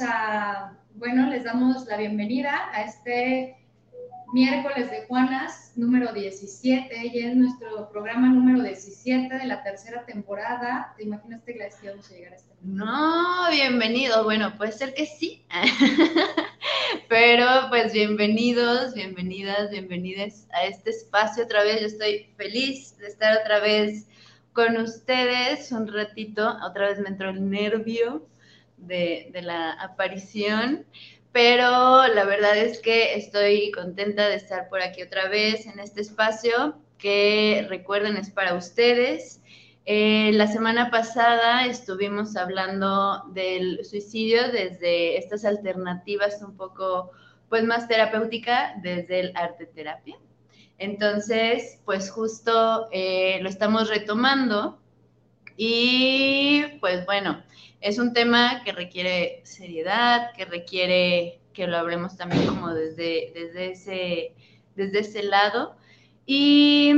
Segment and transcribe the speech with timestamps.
[0.00, 3.54] a, bueno, les damos la bienvenida a este
[4.32, 10.94] miércoles de Juanas, número 17, y es nuestro programa número 17 de la tercera temporada.
[10.96, 12.54] ¿Te imaginas, que vamos a llegar a este?
[12.62, 14.24] No, bienvenido.
[14.24, 15.44] Bueno, puede ser que sí.
[17.10, 21.82] Pero pues bienvenidos, bienvenidas, bienvenidas a este espacio otra vez.
[21.82, 24.08] Yo estoy feliz de estar otra vez
[24.54, 26.56] con ustedes un ratito.
[26.66, 28.26] Otra vez me entró el nervio
[28.86, 30.86] de, la aparición,
[31.32, 36.00] pero la verdad es que estoy contenta de estar por aquí otra vez en este
[36.00, 39.40] espacio que recuerden es para ustedes.
[39.86, 47.10] Eh, la semana pasada estuvimos hablando del suicidio desde estas alternativas un poco
[47.48, 50.16] pues más terapéutica desde el arte terapia.
[50.78, 54.80] Entonces, pues justo eh, lo estamos retomando
[55.56, 57.42] y pues bueno,
[57.84, 63.72] es un tema que requiere seriedad, que requiere que lo hablemos también como desde, desde,
[63.72, 64.34] ese,
[64.74, 65.76] desde ese lado.
[66.24, 66.94] Y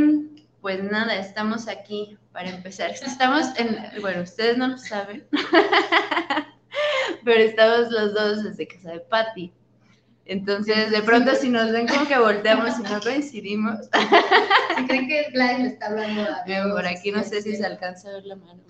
[0.60, 2.90] pues nada, estamos aquí para empezar.
[3.04, 5.26] Estamos en, bueno, ustedes no lo saben,
[7.24, 9.52] pero estamos los dos desde casa de Patty.
[10.24, 13.88] Entonces, de pronto, si nos ven como que volteamos y no coincidimos.
[14.76, 18.10] Si creen que Gladys le está hablando a Por aquí no sé si se alcanza
[18.10, 18.62] a ver la mano.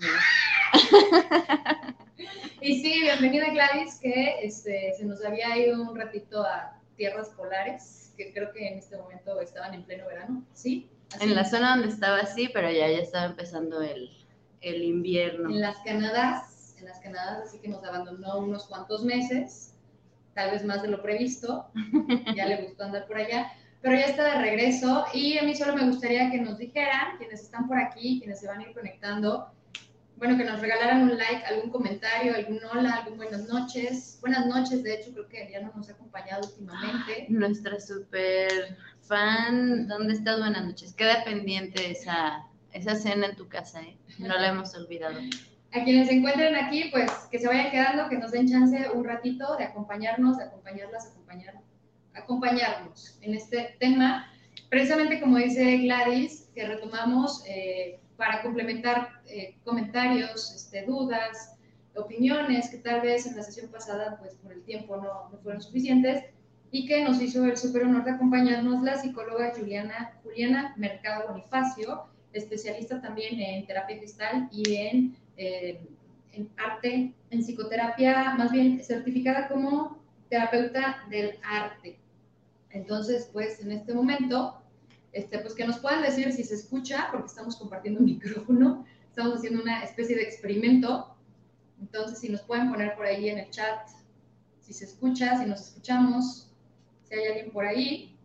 [2.61, 8.13] Y sí, bienvenida Gladys, que este, se nos había ido un ratito a tierras polares,
[8.17, 10.89] que creo que en este momento estaban en pleno verano, ¿sí?
[11.21, 14.09] En la zona donde estaba sí, pero ya, ya estaba empezando el,
[14.61, 15.49] el invierno.
[15.49, 19.75] En las Canadas, en las Canadas, así que nos abandonó unos cuantos meses,
[20.33, 21.67] tal vez más de lo previsto,
[22.35, 23.51] ya le gustó andar por allá,
[23.81, 27.41] pero ya está de regreso y a mí solo me gustaría que nos dijeran, quienes
[27.41, 29.51] están por aquí, quienes se van a ir conectando,
[30.17, 34.17] bueno, que nos regalaran un like, algún comentario, algún hola, algún buenas noches.
[34.19, 37.27] Buenas noches, de hecho, creo que ya no nos ha acompañado últimamente.
[37.29, 40.39] Nuestra super fan, ¿dónde estás?
[40.39, 40.93] Buenas noches.
[40.93, 43.95] Queda pendiente esa, esa cena en tu casa, ¿eh?
[44.17, 45.19] No la hemos olvidado.
[45.73, 49.03] A quienes se encuentren aquí, pues que se vayan quedando, que nos den chance un
[49.03, 51.61] ratito de acompañarnos, de acompañarlas, acompañar,
[52.13, 54.31] acompañarnos en este tema.
[54.69, 61.55] Precisamente como dice Gladys, que retomamos eh, para complementar eh, comentarios, este, dudas,
[61.95, 66.23] opiniones que tal vez en la sesión pasada, pues por el tiempo no, fueron suficientes
[66.71, 72.05] y que nos hizo el súper honor de acompañarnos la psicóloga Juliana, Juliana Mercado Bonifacio,
[72.33, 75.79] especialista también en terapia gestal y en, eh,
[76.33, 79.97] en arte, en psicoterapia, más bien certificada como
[80.29, 81.97] terapeuta del arte.
[82.69, 84.61] Entonces, pues en este momento
[85.11, 89.35] este, pues que nos puedan decir si se escucha, porque estamos compartiendo un micrófono, estamos
[89.35, 91.15] haciendo una especie de experimento.
[91.79, 93.87] Entonces, si nos pueden poner por ahí en el chat
[94.67, 96.51] si se escucha, si nos escuchamos,
[97.05, 98.17] si hay alguien por ahí.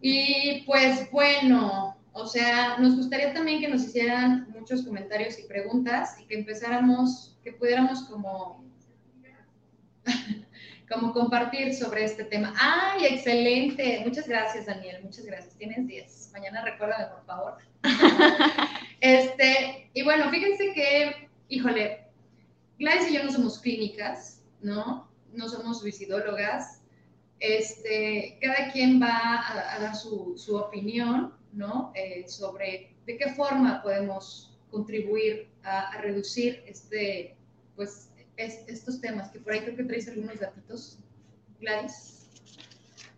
[0.00, 6.20] Y pues bueno, o sea, nos gustaría también que nos hicieran muchos comentarios y preguntas
[6.20, 8.64] y que empezáramos, que pudiéramos como
[10.92, 12.54] como compartir sobre este tema.
[12.58, 14.02] ¡Ay, excelente!
[14.04, 15.54] Muchas gracias, Daniel, muchas gracias.
[15.56, 16.30] Tienes 10.
[16.32, 17.58] Mañana recuérdame, por favor.
[19.00, 22.06] este, y bueno, fíjense que, híjole,
[22.78, 25.08] Gladys y yo no somos clínicas, ¿no?
[25.32, 26.82] No somos suicidólogas.
[27.40, 31.92] Este, cada quien va a, dar su, su, opinión, ¿no?
[31.94, 37.36] Eh, sobre de qué forma podemos contribuir a, a reducir este,
[37.74, 40.98] pues, estos temas, que por ahí creo que traes algunos datitos,
[41.60, 42.28] Gladys.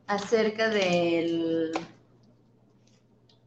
[0.06, 1.72] Acerca del...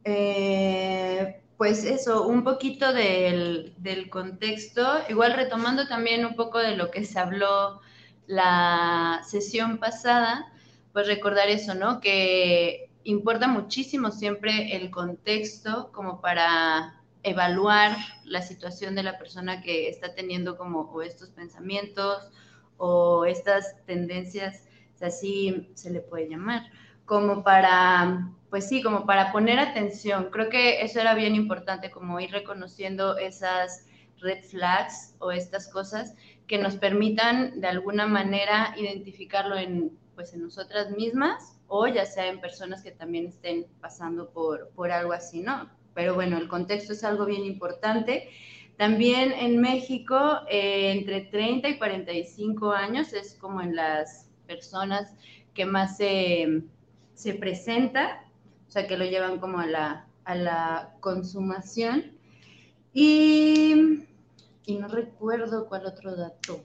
[0.04, 6.90] Eh, pues eso, un poquito del, del, contexto, igual retomando también un poco de lo
[6.90, 7.80] que se habló
[8.26, 10.50] la sesión pasada,
[10.92, 12.00] pues recordar eso, ¿no?
[12.00, 16.97] Que importa muchísimo siempre el contexto como para
[17.28, 22.30] evaluar la situación de la persona que está teniendo como estos pensamientos
[22.76, 24.64] o estas tendencias,
[25.00, 26.62] así se le puede llamar,
[27.04, 30.28] como para, pues sí, como para poner atención.
[30.30, 33.86] Creo que eso era bien importante, como ir reconociendo esas
[34.18, 36.14] red flags o estas cosas
[36.46, 42.26] que nos permitan de alguna manera identificarlo en, pues, en nosotras mismas o ya sea
[42.26, 45.70] en personas que también estén pasando por, por algo así, ¿no?
[45.98, 48.30] Pero bueno, el contexto es algo bien importante.
[48.76, 55.12] También en México, eh, entre 30 y 45 años es como en las personas
[55.54, 56.62] que más se,
[57.14, 58.24] se presenta,
[58.68, 62.12] o sea, que lo llevan como a la, a la consumación.
[62.92, 64.04] Y,
[64.66, 66.62] y no recuerdo cuál otro dato.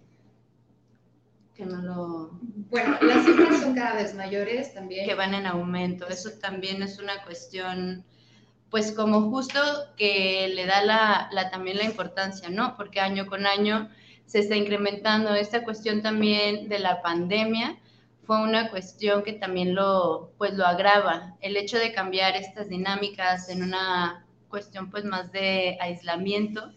[1.56, 2.40] Que no lo...
[2.70, 5.08] Bueno, las cifras son cada vez mayores también.
[5.08, 6.08] Que van en aumento.
[6.08, 8.06] Eso también es una cuestión,
[8.74, 9.60] pues como justo
[9.96, 12.76] que le da la, también la importancia, ¿no?
[12.76, 13.88] Porque año con año
[14.26, 17.78] se está incrementando esta cuestión también de la pandemia
[18.24, 21.38] fue una cuestión que también lo, pues lo agrava.
[21.40, 26.72] El hecho de cambiar estas dinámicas en una cuestión pues más de aislamiento,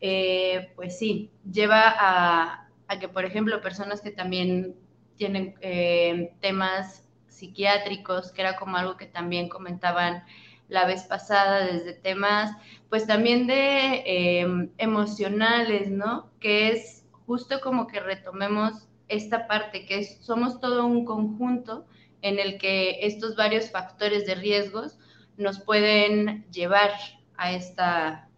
[0.00, 4.76] eh, pues sí, lleva a, a, que, por ejemplo, personas que también
[5.18, 10.24] tienen eh, temas psiquiátricos, que era como algo que también comentaban
[10.68, 12.56] la vez pasada, desde temas,
[12.88, 16.30] pues también de eh, emocionales, ¿no?
[16.40, 21.86] Que es justo como que retomemos esta parte, que somos todo un conjunto
[22.22, 24.98] en el que estos varios factores de riesgos
[25.36, 26.90] nos pueden llevar
[27.36, 28.28] a esta,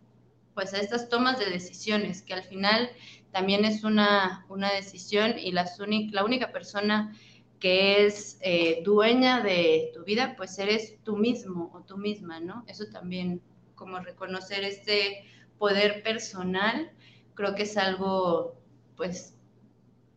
[0.55, 2.91] pues a estas tomas de decisiones, que al final
[3.33, 7.15] también es una, una decisión y la única persona
[7.61, 12.65] que es eh, dueña de tu vida, pues eres tú mismo o tú misma, ¿no?
[12.67, 13.43] Eso también,
[13.75, 15.25] como reconocer este
[15.59, 16.91] poder personal,
[17.35, 18.59] creo que es algo,
[18.97, 19.35] pues,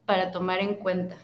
[0.05, 1.17] para tomar en cuenta.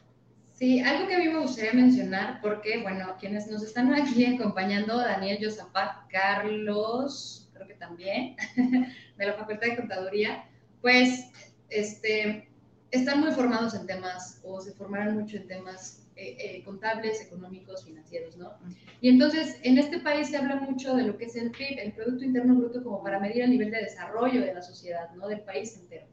[0.53, 4.97] Sí, algo que a mí me gustaría mencionar, porque, bueno, quienes nos están aquí acompañando,
[4.97, 8.35] Daniel Yosapat, Carlos, creo que también,
[9.17, 10.49] de la Facultad de Contaduría,
[10.81, 11.31] pues,
[11.69, 12.49] este,
[12.91, 17.85] están muy formados en temas, o se formaron mucho en temas eh, eh, contables, económicos,
[17.85, 18.51] financieros, ¿no?
[18.99, 21.93] Y entonces, en este país se habla mucho de lo que es el PIB, el
[21.93, 25.29] Producto Interno Bruto, como para medir el nivel de desarrollo de la sociedad, ¿no?
[25.29, 26.05] Del país entero.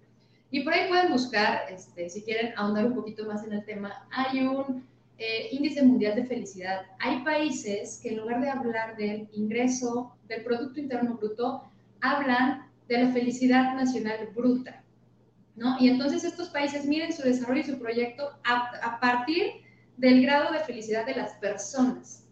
[0.52, 4.06] Y por ahí pueden buscar, este, si quieren ahondar un poquito más en el tema,
[4.12, 4.86] hay un
[5.18, 6.82] eh, índice mundial de felicidad.
[7.00, 11.64] Hay países que en lugar de hablar del ingreso, del Producto Interno Bruto,
[12.00, 14.84] hablan de la felicidad nacional bruta.
[15.56, 15.76] ¿no?
[15.80, 19.65] Y entonces estos países miden su desarrollo y su proyecto a, a partir
[19.96, 22.24] del grado de felicidad de las personas.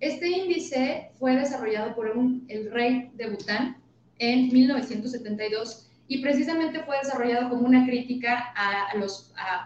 [0.00, 2.12] Este índice fue desarrollado por
[2.48, 3.76] el rey de Bután
[4.18, 8.52] en 1972 y precisamente fue desarrollado como una crítica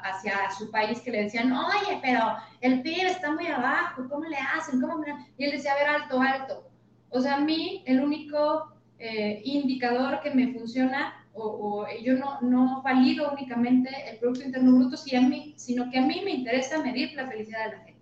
[0.02, 4.36] hacia su país que le decían, oye, pero el PIB está muy abajo, ¿cómo le
[4.36, 4.80] hacen?
[4.80, 5.04] ¿Cómo
[5.36, 6.70] Y él decía, a ver, alto, alto.
[7.10, 12.82] O sea, a mí el único eh, indicador que me funciona, o, yo no, no
[12.82, 17.66] valido únicamente el Producto Interno Bruto, sino que a mí me interesa medir la felicidad
[17.66, 18.00] de la gente.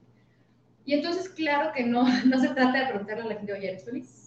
[0.85, 3.85] Y entonces, claro que no, no se trata de preguntarle a la gente, oye, ¿eres
[3.85, 4.19] feliz?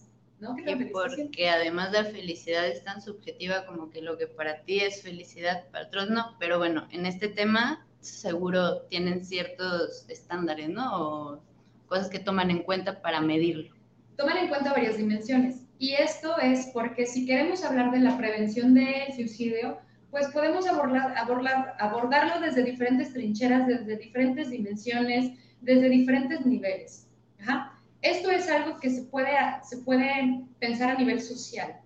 [0.66, 5.04] Y porque además la felicidad es tan subjetiva como que lo que para ti es
[5.04, 6.36] felicidad, para otros no.
[6.40, 11.00] Pero bueno, en este tema seguro tienen ciertos estándares, ¿no?
[11.00, 11.44] O
[11.86, 13.76] cosas que toman en cuenta para medirlo.
[14.18, 15.61] Toman en cuenta varias dimensiones.
[15.82, 19.80] Y esto es porque si queremos hablar de la prevención del suicidio,
[20.12, 27.08] pues podemos abordar, abordar, abordarlo desde diferentes trincheras, desde diferentes dimensiones, desde diferentes niveles.
[27.40, 27.82] Ajá.
[28.04, 29.32] Esto es algo que se puede,
[29.64, 31.80] se puede pensar a nivel social.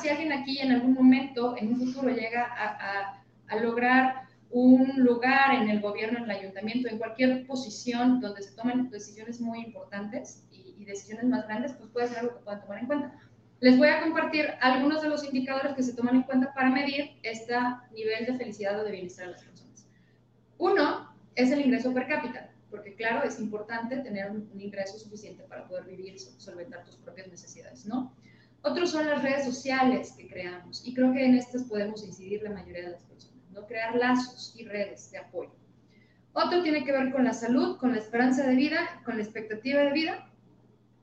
[0.00, 5.68] Si alguien aquí en algún momento, en un futuro, llega a, lograr un lugar en
[5.68, 10.44] el gobierno, en el ayuntamiento, en cualquier posición donde se tomen decisiones muy importantes
[10.78, 13.20] y, decisiones más grandes, pues puede ser algo que puedan tomar en cuenta.
[13.60, 17.18] Les voy a compartir algunos de los indicadores que se toman en cuenta para medir
[17.22, 17.54] este
[17.92, 19.86] nivel de felicidad o de bienestar de las personas.
[20.58, 25.66] Uno es el ingreso per cápita porque claro, es importante tener un, ingreso suficiente para
[25.66, 28.14] poder vivir y solventar tus propias necesidades, ¿no?
[28.62, 32.50] Otros son las redes sociales que creamos y creo que en estas podemos incidir la
[32.50, 33.66] mayoría de las personas, ¿no?
[33.66, 35.52] Crear lazos y redes de apoyo.
[36.32, 39.80] Otro tiene que ver con la salud, con la esperanza de vida, con la expectativa
[39.80, 40.30] de vida.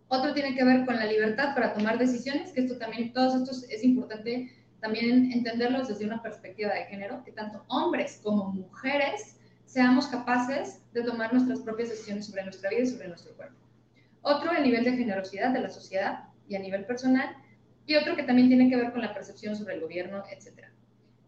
[0.08, 3.64] Otro tiene que ver con la libertad para tomar decisiones, que esto también, todos estos
[3.70, 10.08] es importante también entenderlos desde una perspectiva de género, que tanto hombres como mujeres seamos
[10.08, 13.58] capaces de tomar nuestras propias decisiones sobre nuestra vida y sobre nuestro cuerpo.
[14.22, 17.36] Otro, el nivel de generosidad de la sociedad y a nivel personal.
[17.86, 20.66] Y otro que también tiene que ver con la percepción sobre el gobierno, etc.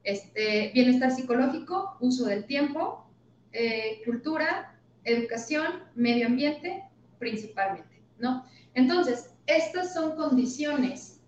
[0.04, 3.08] Este, bienestar psicológico, uso del tiempo,
[3.52, 6.84] eh, cultura, educación, medio ambiente,
[7.20, 8.46] principalmente, ¿no?
[8.78, 11.20] Entonces, estas son condiciones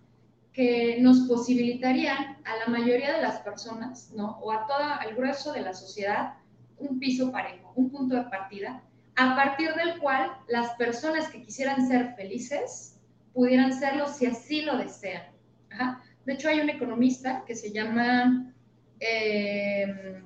[0.54, 4.38] que nos posibilitarían a la mayoría de las personas, ¿no?
[4.44, 6.36] O a toda, al grueso de la sociedad,
[6.78, 8.84] un piso parejo, un punto de partida,
[9.16, 13.00] a partir del cual las personas que quisieran ser felices
[13.34, 15.24] pudieran serlo si así lo desean.
[16.26, 18.54] De hecho, hay un economista que se llama
[19.00, 20.22] eh,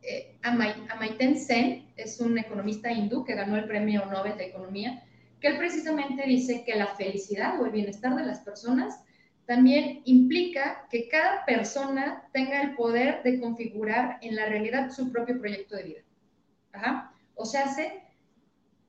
[0.00, 5.04] eh, Amaiten Sen, es un economista hindú que ganó el premio Nobel de Economía,
[5.40, 9.02] que él precisamente dice que la felicidad o el bienestar de las personas
[9.46, 15.38] también implica que cada persona tenga el poder de configurar en la realidad su propio
[15.38, 16.00] proyecto de vida.
[17.34, 17.64] O sea,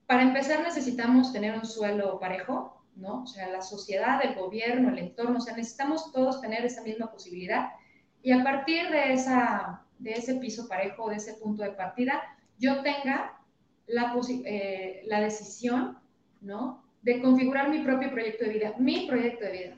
[0.06, 3.24] para empezar necesitamos tener un suelo parejo, ¿no?
[3.24, 7.12] O sea, la sociedad, el gobierno, el entorno, o sea, necesitamos todos tener esa misma
[7.12, 7.70] posibilidad.
[8.22, 12.22] Y a partir de, esa, de ese piso parejo, de ese punto de partida,
[12.58, 13.40] yo tenga
[13.88, 14.14] la,
[14.46, 15.99] eh, la decisión,
[16.42, 16.84] ¿no?
[17.02, 19.76] De configurar mi propio proyecto de vida, mi proyecto de vida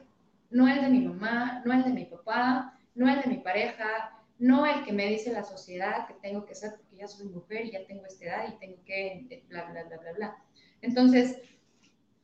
[0.52, 4.20] no el de mi mamá, no el de mi papá, no el de mi pareja,
[4.38, 7.66] no el que me dice la sociedad que tengo que ser porque ya soy mujer
[7.66, 10.38] y ya tengo esta edad y tengo que bla, bla, bla, bla, bla.
[10.82, 11.38] Entonces,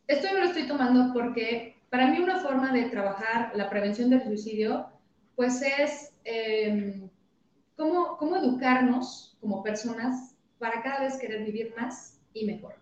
[0.08, 4.24] esto yo lo estoy tomando porque para mí una forma de trabajar la prevención del
[4.24, 4.88] suicidio,
[5.36, 7.10] pues es em,
[7.76, 12.76] cómo, cómo educarnos como personas para cada vez querer vivir más y mejor.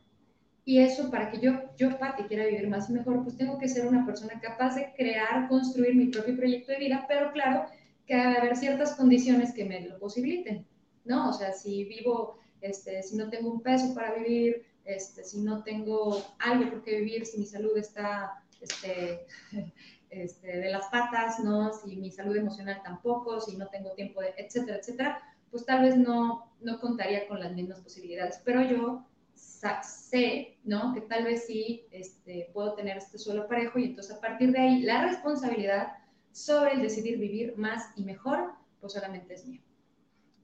[0.68, 3.68] Y eso para que yo, yo, Pati, quiera vivir más y mejor, pues tengo que
[3.68, 7.68] ser una persona capaz de crear, construir mi propio proyecto de vida, pero claro
[8.08, 10.66] que haber ciertas condiciones que me lo posibiliten,
[11.06, 11.30] ¿no?
[11.30, 15.64] O sea, si vivo, este, si no tengo un peso para vivir, este, si no
[15.64, 19.28] tengo algo por qué vivir, si mi salud está este,
[20.10, 21.74] este, de las patas, ¿no?
[21.74, 25.96] Si mi salud emocional tampoco, si no tengo tiempo de, etcétera, etcétera, pues tal vez
[25.96, 28.42] no, no contaría con las mismas posibilidades.
[28.44, 29.06] Pero yo
[29.36, 30.94] sé, ¿no?
[30.94, 34.60] Que tal vez sí este, puedo tener este suelo parejo y entonces a partir de
[34.60, 35.94] ahí la responsabilidad
[36.32, 39.62] sobre el decidir vivir más y mejor, pues solamente es mío.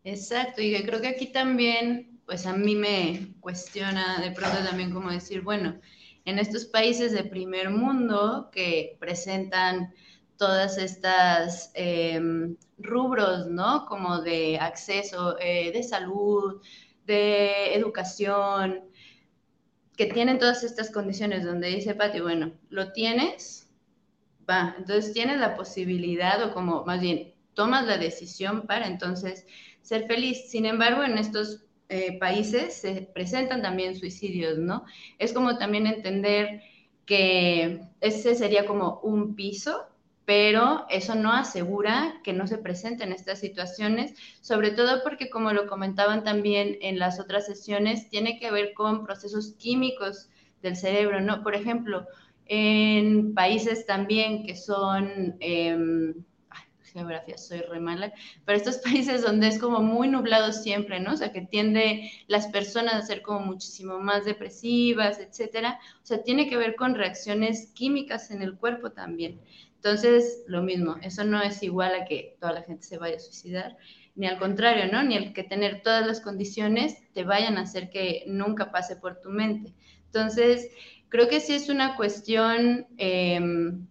[0.03, 5.11] Exacto, y creo que aquí también, pues a mí me cuestiona de pronto también como
[5.11, 5.79] decir, bueno,
[6.25, 9.93] en estos países de primer mundo que presentan
[10.37, 13.85] todas estas em, rubros, ¿no?
[13.85, 16.61] Como de acceso, eh, de salud,
[17.11, 18.79] de educación,
[19.97, 23.69] que tienen todas estas condiciones donde dice Pati, bueno, lo tienes,
[24.49, 29.45] va, entonces tienes la posibilidad o como más bien tomas la decisión para entonces
[29.81, 30.49] ser feliz.
[30.49, 34.85] Sin embargo, en estos eh, países se presentan también suicidios, ¿no?
[35.19, 36.61] Es como también entender
[37.05, 39.90] que ese sería como un piso
[40.31, 45.67] pero eso no asegura que no se presenten estas situaciones, sobre todo porque, como lo
[45.67, 50.29] comentaban también en las otras sesiones, tiene que ver con procesos químicos
[50.61, 51.43] del cerebro, ¿no?
[51.43, 52.07] Por ejemplo,
[52.45, 55.35] en países también que son...
[55.41, 56.13] Eh,
[56.93, 58.11] geografía soy re mala,
[58.45, 61.13] pero estos países donde es como muy nublado siempre, ¿no?
[61.13, 65.79] O sea, que tiende las personas a ser como muchísimo más depresivas, etcétera.
[66.03, 69.39] O sea, tiene que ver con reacciones químicas en el cuerpo también.
[69.83, 73.19] Entonces, lo mismo, eso no es igual a que toda la gente se vaya a
[73.19, 73.77] suicidar,
[74.13, 75.01] ni al contrario, ¿no?
[75.01, 79.19] Ni el que tener todas las condiciones te vayan a hacer que nunca pase por
[79.21, 79.73] tu mente.
[80.05, 80.69] Entonces,
[81.09, 83.87] creo que sí es una cuestión, em,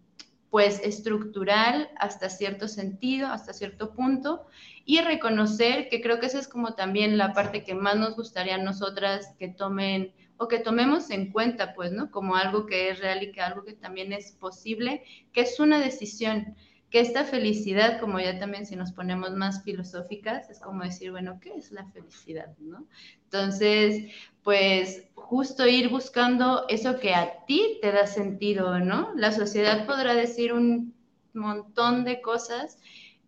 [0.49, 4.47] pues, estructural hasta cierto sentido, hasta cierto punto,
[4.85, 8.55] y reconocer que creo que esa es como también la parte que más nos gustaría
[8.55, 12.11] a nosotras que tomen o que tomemos en cuenta, pues, ¿no?
[12.11, 15.05] Como algo que es real y que algo que también es posible,
[15.35, 16.57] que es una decisión,
[16.89, 21.39] que esta felicidad, como ya también si nos ponemos más filosóficas, es como decir, bueno,
[21.43, 22.87] ¿qué es la felicidad, no?
[23.25, 24.11] Entonces,
[24.43, 29.13] pues justo ir buscando eso que a ti te da sentido, ¿no?
[29.17, 30.95] La sociedad podrá decir un
[31.35, 32.79] montón de cosas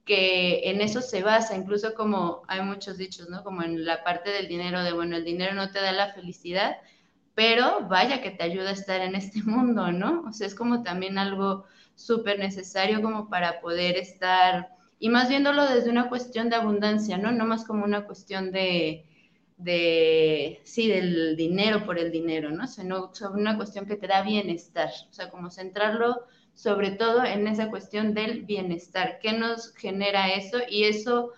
[0.07, 3.45] que en eso se basa, incluso como hay muchos dichos, ¿no?
[3.45, 6.79] Como en la parte del dinero, de, bueno, el dinero no te da la felicidad,
[7.35, 10.25] pero vaya que te ayuda a estar en este mundo, ¿no?
[10.29, 15.67] O sea, es como también algo súper necesario como para poder estar, y más viéndolo
[15.67, 17.33] desde una cuestión de abundancia, ¿no?
[17.33, 19.07] No más como una cuestión de,
[19.57, 22.67] de sí, del dinero por el dinero, ¿no?
[22.67, 26.23] Sino sobre una cuestión que te da bienestar, o sea, como centrarlo
[26.55, 30.59] sobre todo en esa cuestión del bienestar, ¿qué nos genera eso?
[30.69, 31.33] Y eso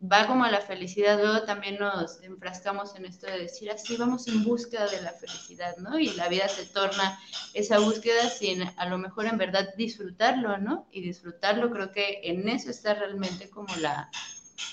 [0.00, 4.28] va como a la felicidad, luego también nos enfrascamos en esto de decir así, vamos
[4.28, 5.98] en búsqueda de la felicidad, ¿no?
[5.98, 7.18] Y la vida se torna
[7.54, 10.86] esa búsqueda sin a lo mejor en verdad disfrutarlo, ¿no?
[10.92, 14.08] Y disfrutarlo creo que en eso está realmente como la,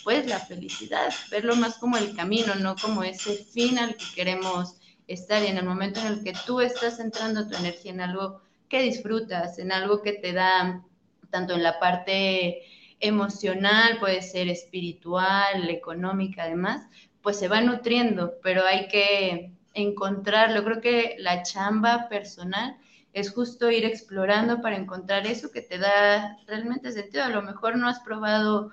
[0.03, 4.75] pues la felicidad, verlo más como el camino, no como ese fin al que queremos
[5.07, 8.41] estar y en el momento en el que tú estás centrando tu energía en algo
[8.69, 10.83] que disfrutas, en algo que te da,
[11.31, 12.63] tanto en la parte
[12.99, 16.87] emocional, puede ser espiritual, económica, además,
[17.21, 20.63] pues se va nutriendo, pero hay que encontrarlo.
[20.63, 22.77] Creo que la chamba personal
[23.13, 27.23] es justo ir explorando para encontrar eso que te da realmente sentido.
[27.23, 28.71] A lo mejor no has probado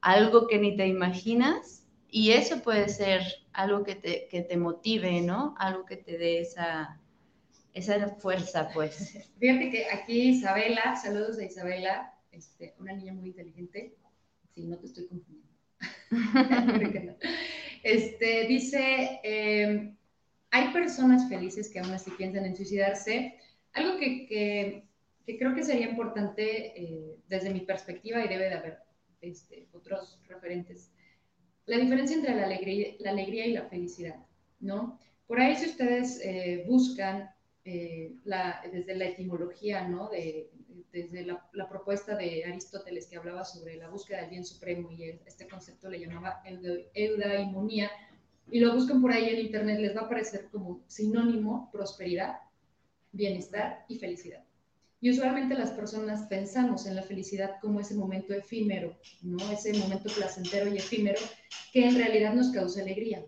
[0.00, 3.22] algo que ni te imaginas y eso puede ser
[3.52, 5.54] algo que te, que te motive, ¿no?
[5.58, 6.98] Algo que te dé esa,
[7.74, 9.18] esa fuerza, pues.
[9.38, 13.96] Fíjate que aquí Isabela, saludos a Isabela, este, una niña muy inteligente,
[14.54, 15.48] si no te estoy confundiendo.
[17.82, 19.96] este, dice, em,
[20.50, 23.36] hay personas felices que aún así piensan en suicidarse.
[23.72, 28.78] Algo que, que, creo que sería importante eh, desde mi perspectiva y debe de haber
[29.20, 30.92] este, otros referentes.
[31.66, 34.16] La diferencia entre la alegría, la alegría y la felicidad,
[34.60, 35.00] ¿no?
[35.26, 37.28] Por ahí si ustedes eh, buscan
[37.64, 40.08] eh, la, desde la etimología, ¿no?
[40.08, 40.48] De,
[40.92, 45.18] desde la, la, propuesta de Aristóteles que hablaba sobre la búsqueda del bien supremo y
[45.24, 46.42] este concepto le llamaba
[46.94, 47.90] eudaimonía,
[48.50, 52.36] y lo buscan por ahí en internet, les va a aparecer como sinónimo prosperidad,
[53.12, 54.44] bienestar y felicidad.
[55.00, 59.38] Y usualmente las personas pensamos en la felicidad como ese momento efímero, ¿no?
[59.50, 61.20] Ese momento placentero y efímero
[61.72, 63.24] que en realidad nos causa alegría.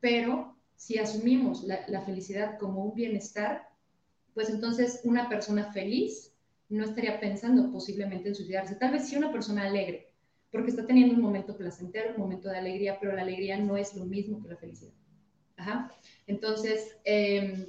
[0.00, 3.68] Pero si asumimos la, la felicidad como un bienestar,
[4.34, 6.35] pues entonces una persona feliz
[6.68, 8.76] no estaría pensando posiblemente en suicidarse.
[8.76, 10.12] Tal vez sí una persona alegre,
[10.50, 13.94] porque está teniendo un momento placentero, un momento de alegría, pero la alegría no es
[13.94, 14.92] lo mismo que la felicidad.
[16.26, 17.66] Entonces, em,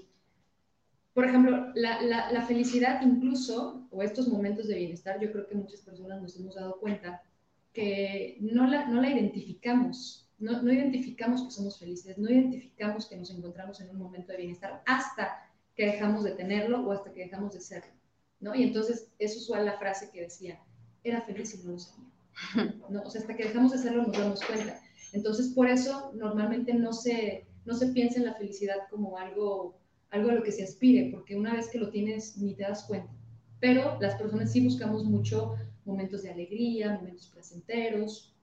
[1.13, 5.81] por ejemplo, la, la, felicidad incluso, o estos momentos de bienestar, yo creo que muchas
[5.81, 7.23] personas nos hemos dado cuenta
[7.73, 13.17] que no la, no la identificamos, no, no identificamos que somos felices, no identificamos que
[13.17, 17.21] nos encontramos en un momento de bienestar hasta que dejamos de tenerlo o hasta que
[17.21, 17.91] dejamos de serlo,
[18.39, 18.56] ¿no?
[18.56, 20.60] Y entonces es usual la frase que decía,
[21.03, 22.10] era feliz y no lo sabía,
[22.89, 23.01] ¿no?
[23.03, 24.79] O sea, hasta que dejamos de serlo nos damos cuenta.
[25.13, 29.79] Entonces, por eso normalmente no se, no se piensa en la felicidad como algo,
[30.10, 32.84] algo a lo que se aspire, porque una vez que lo tienes ni te das
[32.84, 33.12] cuenta.
[33.60, 38.36] Pero las personas sí buscamos mucho momentos de alegría, momentos placenteros.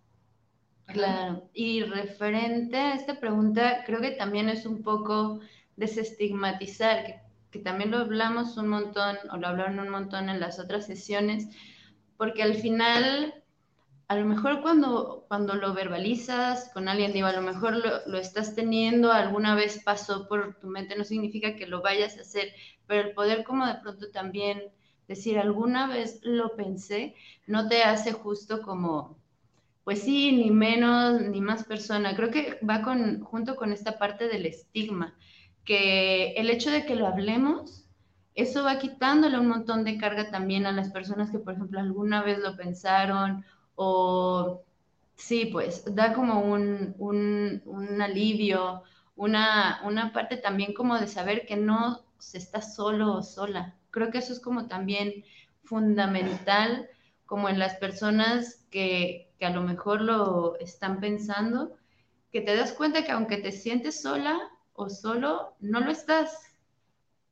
[0.86, 5.40] Claro, y referente a esta pregunta, creo que también es un poco
[5.76, 7.23] desestigmatizar, que
[7.54, 11.46] que también lo hablamos un montón, o lo hablaron un montón en las otras sesiones,
[12.16, 13.44] porque al final,
[14.08, 18.18] a lo mejor cuando, cuando lo verbalizas con alguien, digo, a lo mejor lo, lo
[18.18, 22.48] estás teniendo, alguna vez pasó por tu mente, no significa que lo vayas a hacer,
[22.88, 24.60] pero el poder como de pronto también
[25.06, 27.14] decir, alguna vez lo pensé,
[27.46, 29.16] no te hace justo como,
[29.84, 32.16] pues sí, ni menos, ni más persona.
[32.16, 35.14] Creo que va con, junto con esta parte del estigma
[35.64, 37.84] que el hecho de que lo hablemos,
[38.34, 42.22] eso va quitándole un montón de carga también a las personas que, por ejemplo, alguna
[42.22, 43.44] vez lo pensaron
[43.76, 44.62] o
[45.16, 48.82] sí, pues da como un, un, alivio,
[49.16, 53.76] una, una parte también como de saber que no se está solo o sola.
[53.90, 55.24] Creo que eso es como también
[55.62, 56.88] fundamental,
[57.26, 61.76] como en las personas que, que a lo mejor lo están pensando,
[62.32, 64.38] que te das cuenta que aunque te sientes sola,
[64.74, 66.54] o solo, no lo estás.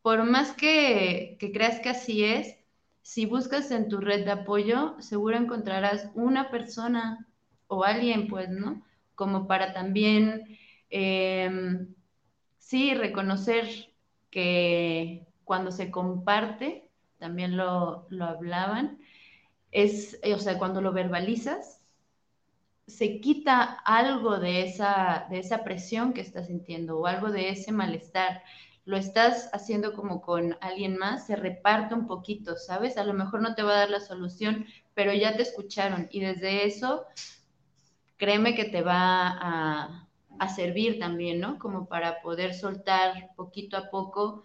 [0.01, 2.57] Por más que, creas que así es,
[3.03, 7.27] si buscas en tu red de apoyo, seguro encontrarás una persona
[7.67, 8.83] o alguien, pues, ¿no?
[9.15, 10.59] Como para también,
[10.91, 11.95] em,
[12.59, 13.93] sí, reconocer
[14.31, 18.99] que cuando se comparte, también lo, lo hablaban,
[19.71, 21.82] es, o sea, cuando lo verbalizas,
[22.87, 27.73] se quita algo de esa, de esa presión que estás sintiendo o algo de ese
[27.73, 28.43] malestar.
[28.85, 32.97] Lo estás haciendo como con alguien más, se reparte un poquito, ¿sabes?
[32.99, 36.21] A lo mejor no te va a dar la solución, pero ya te escucharon y
[36.21, 37.07] desde eso,
[38.17, 41.59] créeme que te va a, a servir también, ¿no?
[41.59, 44.45] Como para poder soltar poquito a poco,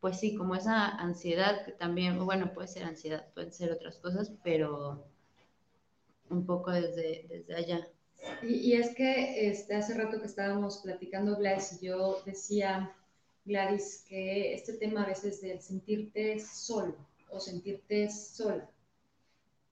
[0.00, 4.32] pues sí, como esa ansiedad que también, bueno, puede ser ansiedad, pueden ser otras cosas,
[4.44, 5.07] pero
[6.30, 7.88] un poco desde, desde allá.
[8.42, 12.92] Y, es que este, hace rato que estábamos platicando Gladys y yo decía,
[13.44, 16.96] Gladys, que este tema a veces de sentirte solo
[17.30, 18.68] o sentirte sola.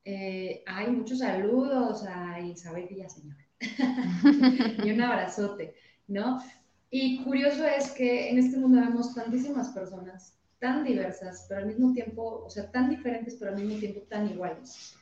[0.05, 3.37] Eh, hay muchos saludos a Isabel Villaseñor
[4.85, 5.75] y un abrazote,
[6.07, 6.41] ¿no?
[6.91, 11.93] Y curioso es que en este mundo vemos tantísimas personas tan diversas, pero al mismo
[11.93, 14.97] tiempo, o sea, tan diferentes, pero al mismo tiempo tan iguales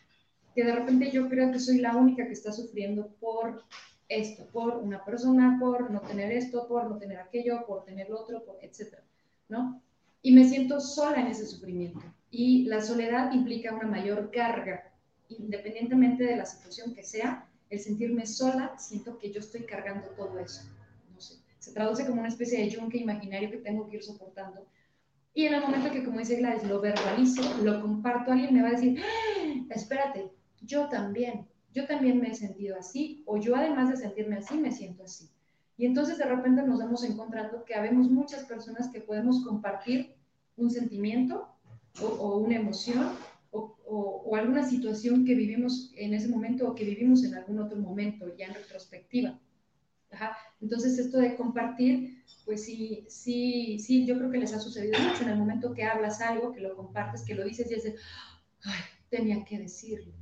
[0.54, 3.62] que de repente yo creo que soy la única que está sufriendo por
[4.08, 8.20] esto, por una persona, por no tener esto, por no tener aquello, por tener lo
[8.20, 9.02] otro, por, etcétera,
[9.48, 9.82] ¿no?
[10.22, 12.00] Y me siento sola en ese sufrimiento.
[12.30, 14.92] Y la soledad implica una mayor carga,
[15.28, 20.38] independientemente de la situación que sea, el sentirme sola, siento que yo estoy cargando todo
[20.38, 20.62] eso.
[21.12, 24.66] No sé, se traduce como una especie de yunque imaginario que tengo que ir soportando.
[25.34, 28.68] Y en el momento que, como dice Gladys, lo verbalizo, lo comparto, alguien me va
[28.68, 29.64] a decir, ¡Ah!
[29.70, 30.30] espérate,
[30.64, 34.72] yo también, yo también me he sentido así, o yo además de sentirme así, me
[34.72, 35.28] siento así.
[35.76, 40.14] Y entonces de repente nos vamos encontrando que habemos muchas personas que podemos compartir
[40.56, 41.48] un sentimiento
[42.00, 43.12] o, una emoción
[43.50, 48.34] o, alguna situación que vivimos en ese momento o que vivimos en algún otro momento,
[48.36, 49.38] ya en retrospectiva.
[50.60, 55.22] Entonces, esto de compartir, pues sí, sí, sí, yo creo que les ha sucedido mucho
[55.22, 57.94] en el momento que hablas algo, que lo compartes, que lo dices y es de,
[58.64, 60.12] ay, tenía que decirlo.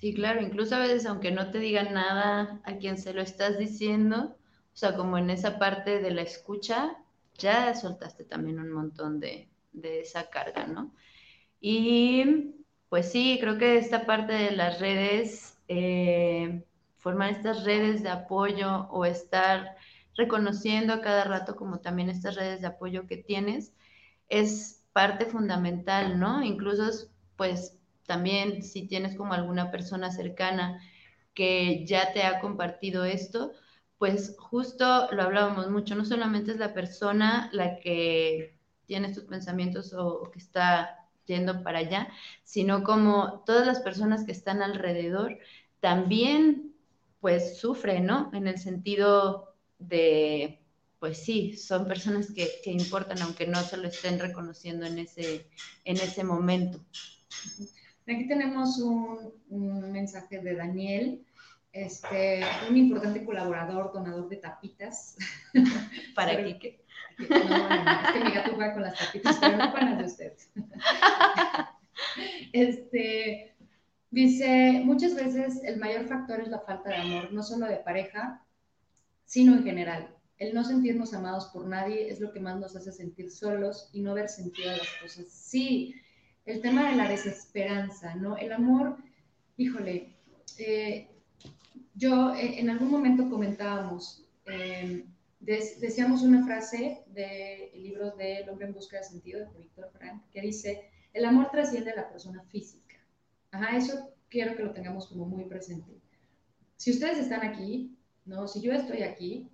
[0.00, 3.58] Sí, claro, incluso a veces aunque no te digan nada a quien se lo estás
[3.58, 4.36] diciendo,
[4.72, 6.96] o sea, como en esa parte de la escucha,
[7.38, 10.94] ya soltaste también un montón de, de esa carga, ¿no?
[11.60, 12.54] Y
[12.90, 16.64] pues sí, creo que esta parte de las redes, eh,
[16.98, 19.76] formar estas redes de apoyo o estar
[20.16, 23.74] reconociendo a cada rato como también estas redes de apoyo que tienes,
[24.28, 26.42] es parte fundamental, ¿no?
[26.44, 26.84] Incluso,
[27.36, 30.80] pues también si tienes como alguna persona cercana
[31.34, 33.52] que ya te ha compartido esto,
[33.98, 39.94] pues justo lo hablábamos mucho, no solamente es la persona la que tiene estos pensamientos
[39.94, 42.08] o, que está yendo para allá,
[42.42, 45.38] sino como todas las personas que están alrededor
[45.80, 46.74] también
[47.20, 48.30] pues sufren, ¿no?
[48.34, 50.60] En el sentido de,
[50.98, 55.46] pues sí, son personas que, que importan, aunque no se lo estén reconociendo en ese,
[55.84, 56.80] en ese momento.
[58.02, 61.24] Aquí tenemos un, un mensaje de Daniel,
[61.72, 65.16] este, un importante colaborador, donador de tapitas.
[66.14, 66.84] ¿Para qué?
[67.18, 70.50] No, es que mi gato juega con las tapitas, pero no para de ustedes.
[72.52, 73.54] Este,
[74.10, 78.44] dice, muchas veces el mayor factor es la falta de amor, no solo de pareja,
[79.24, 80.14] sino en general.
[80.36, 84.02] El no sentirnos amados por nadie es lo que más nos hace sentir solos y
[84.02, 85.28] no ver sentido a las cosas.
[85.28, 85.94] Sí,
[86.44, 88.36] el tema de la desesperanza, ¿no?
[88.36, 88.96] El amor,
[89.56, 90.16] híjole,
[90.58, 91.08] eh,
[91.94, 95.04] yo eh, en algún momento comentábamos, eh,
[95.40, 100.22] decíamos una frase del libro de El hombre en busca de sentido de Víctor Frank,
[100.30, 102.96] que dice, el amor trasciende a la persona física.
[103.50, 106.00] Ajá, eso quiero que lo tengamos como muy presente.
[106.76, 108.48] Si ustedes están aquí, ¿no?
[108.48, 109.48] Si yo estoy aquí,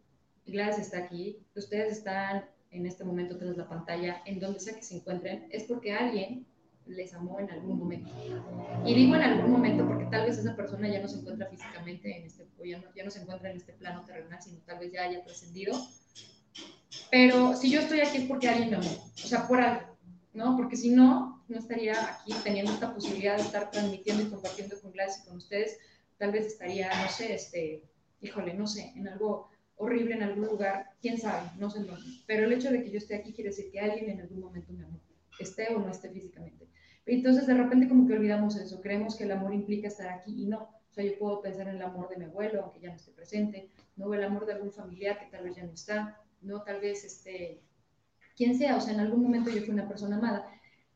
[0.46, 4.83] Gladys está aquí, ustedes están en este momento tras la pantalla, en donde sea que
[4.83, 6.46] se encuentren, es porque alguien
[6.88, 8.11] les amó en algún momento.
[8.85, 12.16] Y digo en algún momento porque tal vez esa persona ya no se encuentra físicamente
[12.16, 14.79] en este, o ya no, ya no se encuentra en este plano terrenal, sino tal
[14.79, 15.74] vez ya haya trascendido.
[17.11, 19.96] Pero si yo estoy aquí es porque alguien me amó, o sea, por algo,
[20.33, 20.57] ¿no?
[20.57, 24.92] Porque si no, no estaría aquí teniendo esta posibilidad de estar transmitiendo y compartiendo con
[24.92, 25.79] Gladys y con ustedes.
[26.18, 27.85] Tal vez estaría, no sé, este,
[28.20, 32.05] híjole, no sé, en algo horrible en algún lugar, quién sabe, no sé dónde.
[32.27, 34.72] Pero el hecho de que yo esté aquí quiere decir que alguien en algún momento
[34.72, 35.01] me amó,
[35.38, 36.66] esté o no esté físicamente.
[37.09, 40.47] Entonces, de repente, como que olvidamos eso, creemos que el amor implica estar aquí y
[40.47, 40.62] no.
[40.90, 43.12] O sea, yo puedo pensar en el amor de mi abuelo, aunque ya no esté
[43.12, 46.81] presente, no el amor de algún familiar que tal vez ya no está, no tal
[46.81, 47.61] vez, este,
[48.37, 50.47] quien sea, o sea, en algún momento yo fui una persona amada.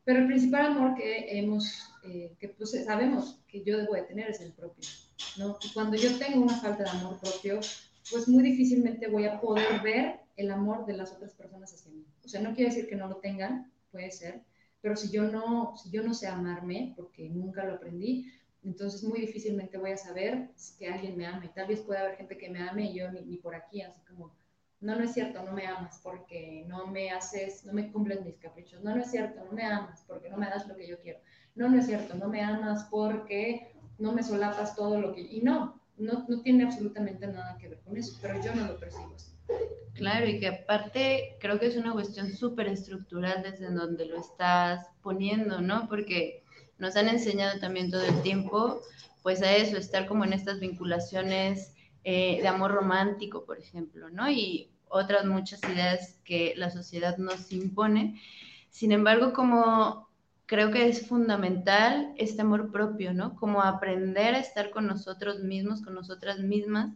[0.04, 4.28] Pero el principal amor que hemos, eh, que pues sabemos que yo debo de tener
[4.28, 4.88] es el propio,
[5.38, 5.58] ¿no?
[5.62, 7.60] Y cuando yo tengo una falta de amor propio,
[8.10, 12.04] pues muy difícilmente voy a poder ver el amor de las otras personas hacia mí.
[12.24, 14.42] O sea, no quiere decir que no lo tengan, puede ser,
[14.82, 18.30] pero si yo no, si yo no sé amarme, porque nunca lo aprendí,
[18.64, 21.44] entonces muy difícilmente voy a saber que alguien me ama.
[21.44, 24.00] Y tal vez pueda haber gente que me ame y yo ni, por aquí, así
[24.02, 24.34] como,
[24.80, 28.36] no, no es cierto, no me amas porque no me haces, no me cumples mis
[28.38, 28.82] caprichos.
[28.82, 31.20] No, no es cierto, no me amas porque no me das lo que yo quiero.
[31.54, 35.20] No, no es cierto, no me amas porque no me solapas todo lo que...
[35.20, 38.78] Y no, no, no tiene absolutamente nada que ver con eso, pero yo no lo
[38.78, 39.32] percibo así.
[39.94, 44.86] Claro, y que aparte creo que es una cuestión súper estructural desde donde lo estás
[45.02, 45.86] poniendo, ¿no?
[45.88, 46.42] Porque
[46.78, 48.80] nos han enseñado también todo el tiempo,
[49.22, 51.74] pues a eso, estar como en estas vinculaciones
[52.04, 54.30] eh, de amor romántico, por ejemplo, ¿no?
[54.30, 58.20] Y otras muchas ideas que la sociedad nos impone.
[58.70, 60.08] Sin embargo, como
[60.46, 63.36] creo que es fundamental este amor propio, ¿no?
[63.36, 66.94] Como aprender a estar con nosotros mismos, con nosotras mismas,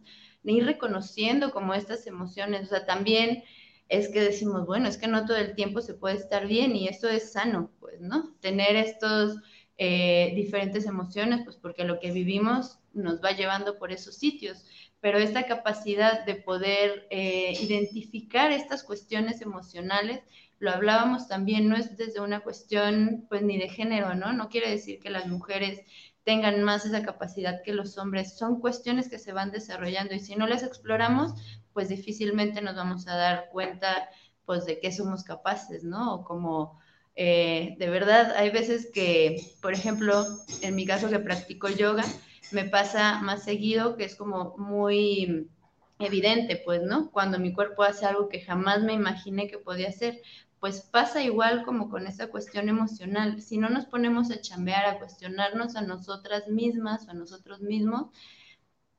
[0.51, 3.43] ir reconociendo como estas emociones, o sea, también
[3.89, 6.87] es que decimos, bueno, es que no todo el tiempo se puede estar bien y
[6.87, 8.35] esto es sano, pues, ¿no?
[8.41, 9.37] Tener estos
[9.77, 14.65] eh, diferentes emociones, pues porque lo que vivimos nos va llevando por esos sitios,
[14.99, 20.21] pero esta capacidad de poder eh, identificar estas cuestiones emocionales,
[20.59, 24.33] lo hablábamos también, no es desde una cuestión, pues, ni de género, ¿no?
[24.33, 25.81] No quiere decir que las mujeres
[26.27, 28.37] tengan más esa capacidad que los hombres.
[28.37, 31.33] Son cuestiones que se van desarrollando y si no las exploramos,
[31.71, 34.09] pues difícilmente nos vamos a dar cuenta
[34.43, 36.15] pues de qué somos capaces, ¿no?
[36.15, 36.81] O como
[37.15, 40.25] eh, de verdad hay veces que, por ejemplo,
[40.61, 42.03] en mi caso que practico yoga,
[42.51, 45.47] me pasa más seguido que es como muy
[45.97, 47.09] evidente, pues, ¿no?
[47.09, 50.21] Cuando mi cuerpo hace algo que jamás me imaginé que podía hacer,
[50.59, 53.41] pues pasa igual como con esa cuestión emocional.
[53.41, 58.07] Si no nos ponemos a chambear, a cuestionarnos a nosotras mismas o a nosotros mismos,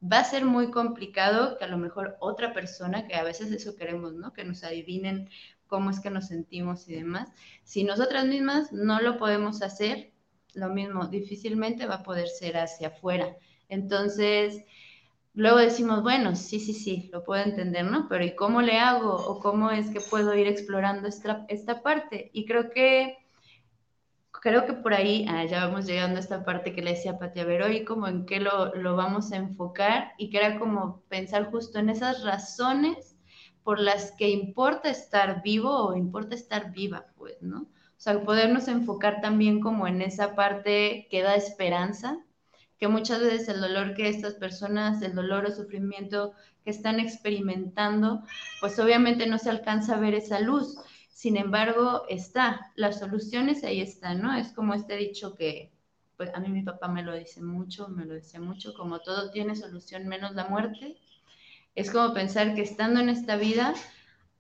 [0.01, 3.77] va a ser muy complicado que a lo mejor otra persona, que a veces eso
[3.77, 4.33] queremos, ¿no?
[4.33, 5.29] Que nos adivinen
[5.67, 7.31] cómo es que nos sentimos y demás.
[7.65, 10.13] Si nosotras mismas no lo podemos hacer,
[10.55, 13.37] lo mismo, difícilmente va a poder ser hacia afuera.
[13.69, 14.65] Entonces,
[15.39, 18.09] luego decimos, bueno, sí, sí, sí, lo puedo entender, ¿no?
[18.09, 19.15] Pero ¿y cómo le hago?
[19.15, 22.31] ¿O cómo es que puedo ir explorando esta, esta parte?
[22.33, 23.19] Y creo que,
[24.33, 27.47] creo que por ahí, ah, ya vamos llegando a esta parte que le decía Patia
[27.71, 31.79] y como en qué lo, lo vamos a enfocar, y que era como pensar justo
[31.79, 33.17] en esas razones
[33.63, 37.61] por las que importa estar vivo o importa estar viva, pues, ¿no?
[37.61, 42.19] O sea, podernos enfocar también como en esa parte que da esperanza,
[42.79, 46.33] que muchas veces el dolor que estas personas, el dolor o sufrimiento
[46.65, 48.23] que están experimentando,
[48.61, 50.77] pues obviamente no se alcanza a ver esa luz.
[51.11, 54.37] Sin embargo, está, las soluciones ahí están, ¿no?
[54.37, 55.73] Es como este dicho que,
[56.17, 59.31] pues a mí mi papá me lo dice mucho, me lo decía mucho, como todo
[59.31, 60.97] tiene solución menos la muerte
[61.79, 63.73] es como pensar que estando en esta vida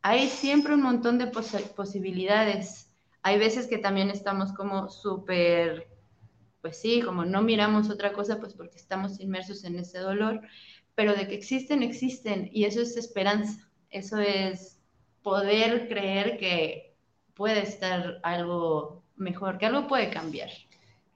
[0.02, 2.92] hay siempre un montón de posibilidades.
[3.22, 5.87] Hay veces que también estamos como súper,
[6.68, 10.40] pues sí, como no miramos otra cosa, pues porque estamos inmersos en ese dolor,
[10.94, 14.78] pero de que existen, existen, y eso es esperanza, eso es
[15.22, 16.94] poder creer que
[17.34, 20.50] puede estar algo mejor, que algo puede cambiar.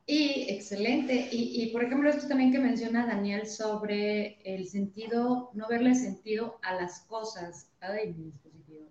[0.06, 1.28] Y excelente.
[1.30, 6.74] Y, por ejemplo, esto también que menciona Daniel sobre el sentido, no verle sentido a
[6.74, 7.70] las cosas.
[7.80, 8.90] Ay, mi dispositivo.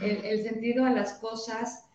[0.00, 1.88] El, sentido a las cosas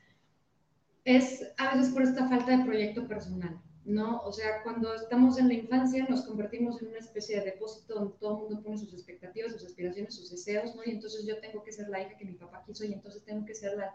[1.04, 4.22] es a veces por esta falta de proyecto personal, ¿no?
[4.22, 8.14] O sea, cuando estamos en la infancia nos convertimos en una especie de depósito donde
[8.20, 10.84] todo el mundo pone sus expectativas, sus aspiraciones, sus deseos, ¿no?
[10.86, 13.46] Y entonces yo tengo que ser la hija que mi papá quiso y entonces tengo
[13.46, 13.92] que ser la,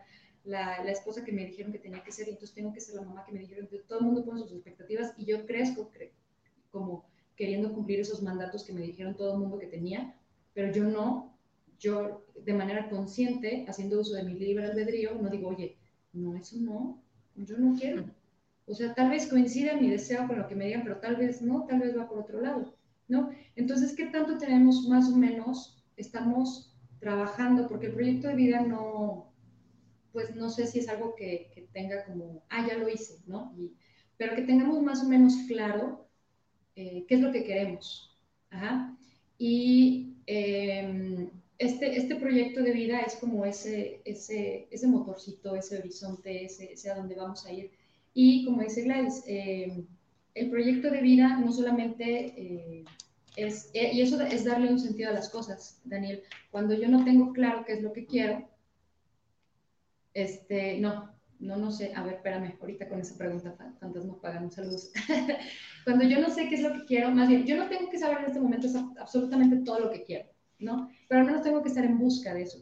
[0.82, 3.02] la, esposa que me dijeron que tenía que ser y entonces tengo que ser la
[3.02, 5.90] mamá que me dijeron que todo el mundo pone sus expectativas y yo crezco
[6.70, 10.16] como queriendo cumplir esos mandatos que me dijeron todo el mundo que tenía,
[10.54, 11.36] pero yo no,
[11.78, 15.76] yo de manera consciente, haciendo uso de mi libre albedrío, no digo, oye,
[16.12, 17.02] no, eso no,
[17.36, 18.04] yo no quiero.
[18.66, 21.40] O sea, tal vez coincida mi deseo con lo que me digan, pero tal vez
[21.40, 22.76] no, tal vez va por otro lado,
[23.08, 23.30] ¿no?
[23.54, 27.68] Entonces, ¿qué tanto tenemos más o menos, estamos trabajando?
[27.68, 29.32] Porque el proyecto de vida no,
[30.12, 33.54] pues no sé si es algo que, tenga como, ah, ya lo hice, ¿no?
[34.16, 36.08] pero que tengamos más o menos claro
[36.74, 38.16] eh, qué es lo que queremos.
[38.50, 38.96] Ajá.
[39.38, 46.44] Y em, este, este proyecto de vida es como ese, ese, ese motorcito, ese horizonte,
[46.44, 47.70] ese, ese, a donde vamos a ir.
[48.18, 49.86] Y como dice Gladys, em,
[50.34, 52.84] el proyecto de vida no solamente eh,
[53.36, 56.22] es, eh, y eso es darle un sentido a las cosas, Daniel.
[56.50, 58.48] Cuando yo no tengo claro qué es lo que quiero,
[60.14, 61.92] este, no, no, no sé.
[61.94, 64.92] A ver, espérame, ahorita con esa pregunta, fantasma, pagan saludos.
[65.84, 67.98] Cuando yo no sé qué es lo que quiero, más bien, yo no tengo que
[67.98, 68.66] saber en este momento
[68.98, 70.88] absolutamente todo lo que quiero, ¿no?
[71.06, 72.58] Pero al menos tengo que estar en busca de eso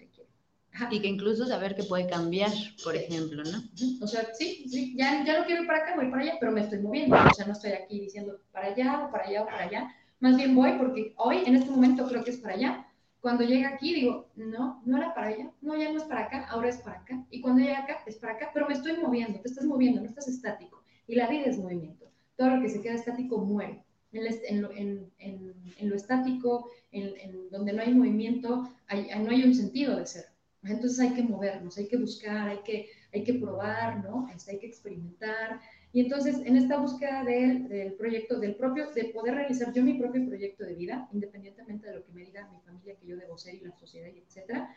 [0.90, 2.50] Y que incluso saber que puede cambiar,
[2.82, 3.62] por ejemplo, ¿no?
[4.02, 6.52] O sea, sí, sí, ya, ya no quiero ir para acá, voy para allá, pero
[6.52, 7.16] me estoy moviendo.
[7.16, 9.94] O sea, no estoy aquí diciendo para allá o para allá o para allá.
[10.20, 12.86] Más bien voy porque hoy, en este momento, creo que es para allá
[13.24, 16.46] cuando llega aquí digo, no, no era para allá, no, ya no es para acá,
[16.50, 17.24] ahora es para acá.
[17.30, 20.06] Y cuando llega acá es para acá, pero me estoy moviendo, te estás moviendo, no
[20.06, 20.84] estás estático.
[21.06, 22.04] Y la vida es movimiento.
[22.36, 23.82] Todo lo que se queda estático muere.
[24.12, 30.26] En, lo, estático, en, donde no hay movimiento, no hay un sentido de ser.
[30.64, 34.28] Entonces hay que movernos, hay que buscar, hay que, hay que probar, ¿no?
[34.34, 35.60] Este, hay que experimentar,
[35.94, 40.26] y entonces, en esta búsqueda del, proyecto, del propio, de poder realizar yo mi propio
[40.26, 43.54] proyecto de vida, independientemente de lo que me diga mi familia que yo debo ser
[43.54, 44.74] y la sociedad, y etcétera,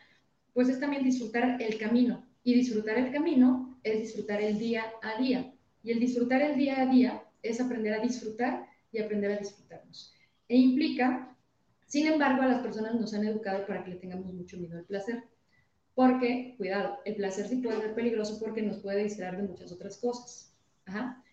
[0.54, 2.24] pues es también disfrutar el camino.
[2.44, 5.52] Y disfrutar el camino es disfrutar el día a día.
[5.82, 10.14] Y el disfrutar el día a día es aprender a disfrutar y aprender a disfrutarnos.
[10.46, 11.36] E implica,
[11.88, 14.84] sin embargo, a las personas nos han educado para que le tengamos mucho miedo al
[14.84, 15.24] placer.
[15.98, 19.96] Porque, cuidado, el placer sí puede ser peligroso porque nos puede distraer de muchas otras
[19.96, 20.54] cosas.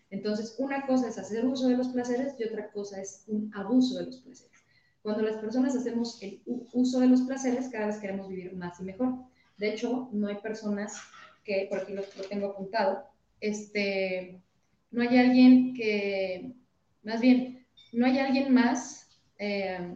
[0.09, 3.99] Entonces, una cosa es hacer uso de los placeres y otra cosa es un abuso
[3.99, 4.57] de los placeres.
[5.03, 6.41] Cuando las personas hacemos el
[6.73, 9.13] uso de los placeres, cada vez queremos vivir más y mejor.
[9.57, 10.99] De hecho, no hay personas
[11.43, 13.05] que, por aquí lo, tengo apuntado,
[13.41, 14.41] este,
[14.89, 16.55] no hay alguien que,
[17.03, 19.93] más bien, no hay alguien más, eh,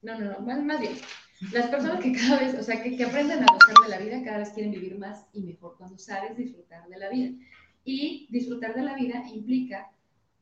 [0.00, 0.94] no, no, no, más, más bien,
[1.50, 4.38] las personas que cada vez, o sea, que, aprenden a gozar de la vida, cada
[4.38, 7.32] vez quieren vivir más y mejor cuando sabes disfrutar de la vida.
[7.84, 9.90] Y disfrutar de la vida implica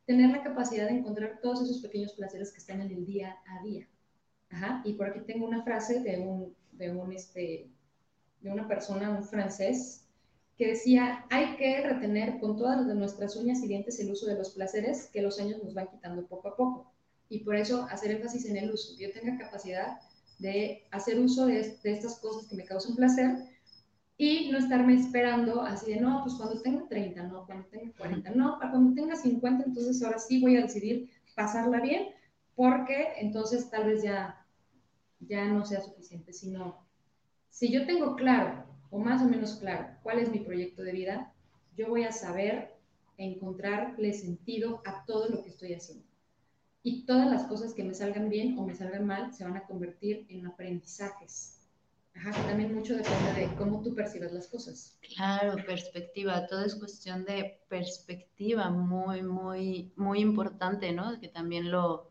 [0.04, 3.62] tener la capacidad de encontrar todos esos pequeños placeres que están en el día a
[3.62, 3.88] día.
[4.50, 4.82] Ajá.
[4.84, 7.70] Y por aquí tengo una frase de, un, de, un, este,
[8.40, 10.04] de una persona, un francés,
[10.58, 14.50] que decía, hay que retener con todas nuestras uñas y dientes el uso de los
[14.50, 16.92] placeres que los años nos van quitando poco a poco.
[17.30, 18.94] Y por eso hacer énfasis en el uso.
[18.98, 19.98] Yo tenga capacidad
[20.40, 23.36] de hacer uso de, de estas cosas que me causan placer
[24.16, 28.30] y no estarme esperando así de, no, pues cuando tenga 30, no, cuando tenga 40,
[28.32, 32.08] no, para cuando tenga 50, entonces ahora sí voy a decidir pasarla bien,
[32.54, 34.46] porque entonces tal vez ya,
[35.20, 36.86] ya no sea suficiente, sino
[37.48, 41.32] si yo tengo claro o más o menos claro cuál es mi proyecto de vida,
[41.76, 42.74] yo voy a saber
[43.16, 46.09] encontrarle sentido a todo lo que estoy haciendo.
[46.82, 49.64] Y todas las cosas que me salgan bien o me salgan mal se van a
[49.64, 51.58] convertir en aprendizajes.
[52.14, 54.96] Ajá, también mucho depende de cómo tú percibes las cosas.
[55.14, 61.20] Claro, perspectiva, todo es cuestión de perspectiva, muy, muy, muy importante, ¿no?
[61.20, 62.10] Que también lo,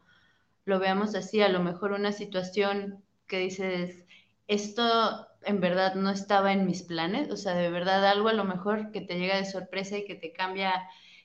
[0.65, 4.03] lo veamos así, a lo mejor una situación que dices,
[4.47, 8.43] esto en verdad no estaba en mis planes, o sea, de verdad algo a lo
[8.45, 10.73] mejor que te llega de sorpresa y que te cambia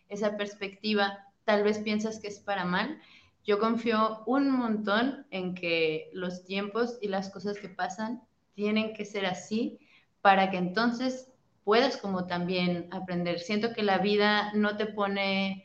[0.09, 3.01] esa perspectiva, tal vez piensas que es para mal.
[3.45, 8.23] Yo confío un montón en que los tiempos y las cosas que pasan
[8.55, 9.79] tienen que ser así
[10.21, 13.41] para que entonces puedas como también aprender.
[13.41, 15.65] Siento que la vida no te pone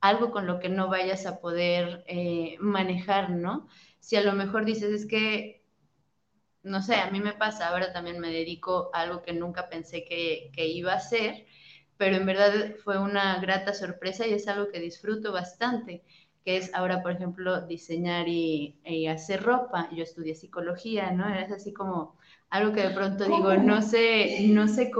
[0.00, 3.68] algo con lo que no vayas a poder eh, manejar, ¿no?
[3.98, 5.66] Si a lo mejor dices, es que
[6.66, 10.04] no sé, a mí me pasa, ahora también me dedico a algo que nunca pensé
[10.04, 11.46] que, iba a hacer,
[11.96, 16.02] pero en verdad fue una grata sorpresa y es algo que disfruto bastante,
[16.46, 18.78] que es ahora, por ejemplo, diseñar y,
[19.08, 19.90] hacer ropa.
[19.92, 21.28] Yo estudié psicología, ¿no?
[21.34, 22.16] Es así como
[22.50, 24.92] algo que de pronto digo, no sé, no sé,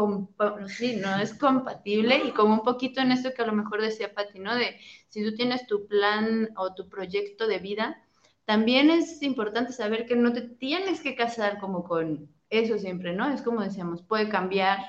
[0.67, 4.13] sí, no es compatible y como un poquito en esto que a lo mejor decía
[4.13, 4.57] Pati, ¿no?
[4.57, 4.77] De
[5.09, 8.03] si tú tienes tu plan o tu proyecto de vida,
[8.45, 13.33] también es importante saber que no te tienes que casar como con eso siempre, ¿no?
[13.33, 14.81] Es como decíamos, puede cambiar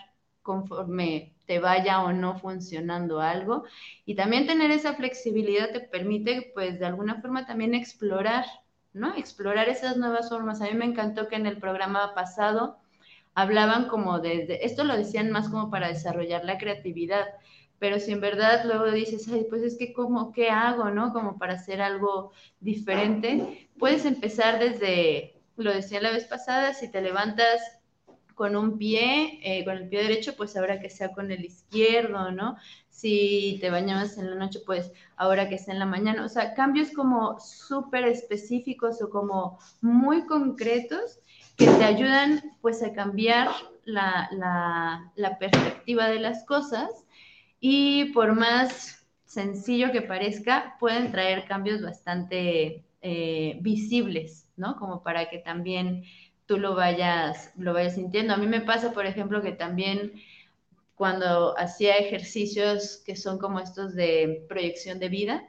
[0.42, 3.64] conforme te vaya o no funcionando algo.
[4.06, 8.46] Y también tener esa flexibilidad te permite, pues, de alguna forma también explorar,
[8.94, 9.16] ¿no?
[9.16, 10.62] Explorar esas nuevas formas.
[10.62, 12.78] A mí me encantó que en el programa pasado
[13.34, 17.26] hablaban como de, esto lo decían más como para desarrollar la creatividad,
[17.80, 21.14] pero si en verdad luego dices, ay, pues es que como, ¿qué hago, no?
[21.14, 27.02] Como para hacer algo diferente, puedes empezar desde, lo decía la vez pasada, si te
[27.02, 27.62] levantas
[28.38, 32.32] con un pie, eh, con el pie derecho, pues ahora que sea con el izquierdo,
[32.32, 32.56] ¿no?
[32.90, 36.24] Si te bañabas en la noche, pues ahora que sea en la mañana.
[36.24, 41.20] O sea, cambios como súper específicos o como muy concretos
[41.58, 43.50] que te ayudan pues a cambiar
[43.86, 46.92] la, la, la perspectiva de las cosas
[47.60, 54.76] y por más sencillo que parezca, pueden traer cambios bastante eh, visibles, ¿no?
[54.78, 56.04] Como para que también
[56.48, 58.34] tú lo vayas, lo vayas sintiendo.
[58.34, 60.14] A mí me pasa, por ejemplo, que también
[60.96, 65.48] cuando hacía ejercicios que son como estos de proyección de vida,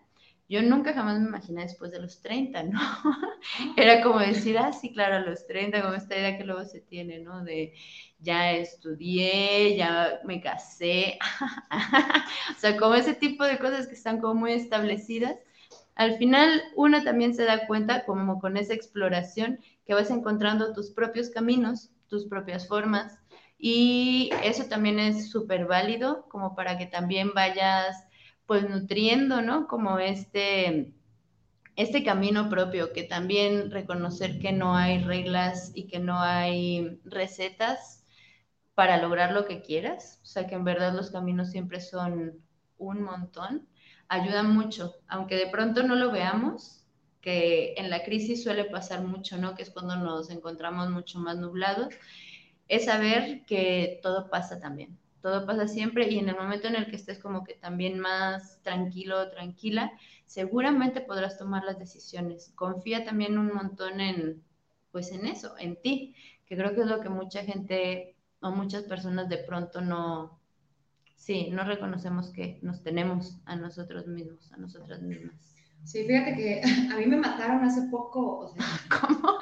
[0.48, 2.80] yo nunca jamás me imaginé después de los 30, ¿no?
[3.76, 6.80] Era como decir, ah, sí, claro, a los 30, como esta idea que luego se
[6.80, 7.44] tiene, ¿no?
[7.44, 7.74] De
[8.18, 11.18] ya estudié, ya me casé,
[12.56, 15.36] o sea, como ese tipo de cosas que están como muy establecidas.
[15.94, 20.90] Al final, uno también se da cuenta, como con esa exploración, que vas encontrando tus
[20.90, 23.18] propios caminos, tus propias formas,
[23.56, 27.96] y eso también es súper válido, como para que también vayas
[28.44, 29.66] pues nutriendo, ¿no?
[29.66, 30.92] Como este,
[31.74, 38.04] este camino propio, que también reconocer que no hay reglas y que no hay recetas
[38.74, 42.34] para lograr lo que quieras, o sea que en verdad los caminos siempre son
[42.76, 43.66] un montón,
[44.06, 46.77] ayuda mucho, aunque de pronto no lo veamos,
[47.20, 49.54] que en la crisis suele pasar mucho, ¿no?
[49.54, 51.94] Que es cuando nos encontramos mucho más nublados,
[52.68, 56.86] es saber que todo pasa también, todo pasa siempre y en el momento en el
[56.86, 59.92] que estés como que también más tranquilo o tranquila,
[60.26, 62.52] seguramente podrás tomar las decisiones.
[62.54, 64.42] Confía también un montón en,
[64.92, 66.14] pues en eso, en ti,
[66.46, 70.38] que creo que es lo que mucha gente o muchas personas de pronto no,
[71.16, 75.57] sí, no reconocemos que nos tenemos a nosotros mismos, a nosotras mismas.
[75.88, 76.60] Sí, fíjate que
[76.92, 78.62] a mí me mataron hace poco, o sea,
[79.00, 79.38] ¿cómo?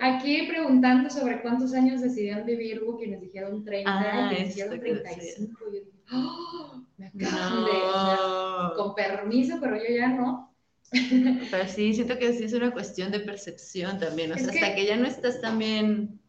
[0.00, 5.58] Aquí preguntando sobre cuántos años decidieron vivir, hubo quienes dijeron 30, ah, quienes dijeron 35.
[5.64, 6.82] Yo dije, ¡Oh!
[6.98, 10.54] me acaban de, con permiso, pero yo ya no.
[11.50, 14.86] Pero sí, siento que sí es una cuestión de percepción también, o sea, hasta que
[14.86, 16.20] ya no estás también,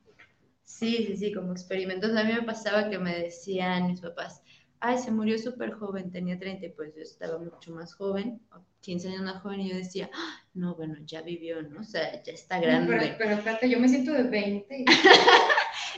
[0.63, 2.15] sí, sí, sí, como experimentos.
[2.15, 4.41] A mí me pasaba que me decían mis papás,
[4.79, 8.41] ay, se murió súper joven, tenía 30 y pues yo estaba mucho más joven,
[8.81, 11.81] 15 años más joven y yo decía, ah, no, bueno, ya vivió, ¿no?
[11.81, 12.97] O sea, ya está grande.
[12.97, 14.85] pero, pero espérate, yo me siento de 20.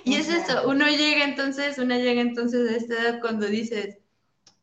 [0.05, 3.97] Y es eso, uno llega entonces, una llega entonces a esta edad cuando dices,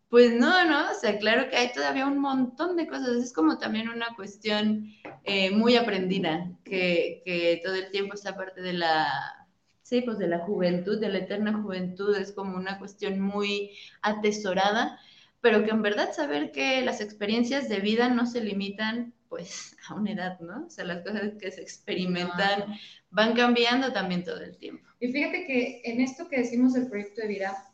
[0.08, 3.58] pues no, no, o sea, claro que hay todavía un montón de cosas, es como
[3.58, 4.86] también una cuestión
[5.24, 9.43] eh, muy aprendida, que, que todo el tiempo está parte de la,
[9.84, 13.70] sí, pues de la juventud, de la eterna juventud, es como una cuestión muy
[14.02, 14.98] atesorada,
[15.40, 19.94] pero que en verdad saber que las experiencias de vida no se limitan pues a
[19.94, 20.66] una edad, ¿no?
[20.66, 22.74] O sea, las cosas que se experimentan
[23.10, 24.88] van cambiando también todo el tiempo.
[25.00, 27.72] Y fíjate que en esto que decimos del proyecto de vida,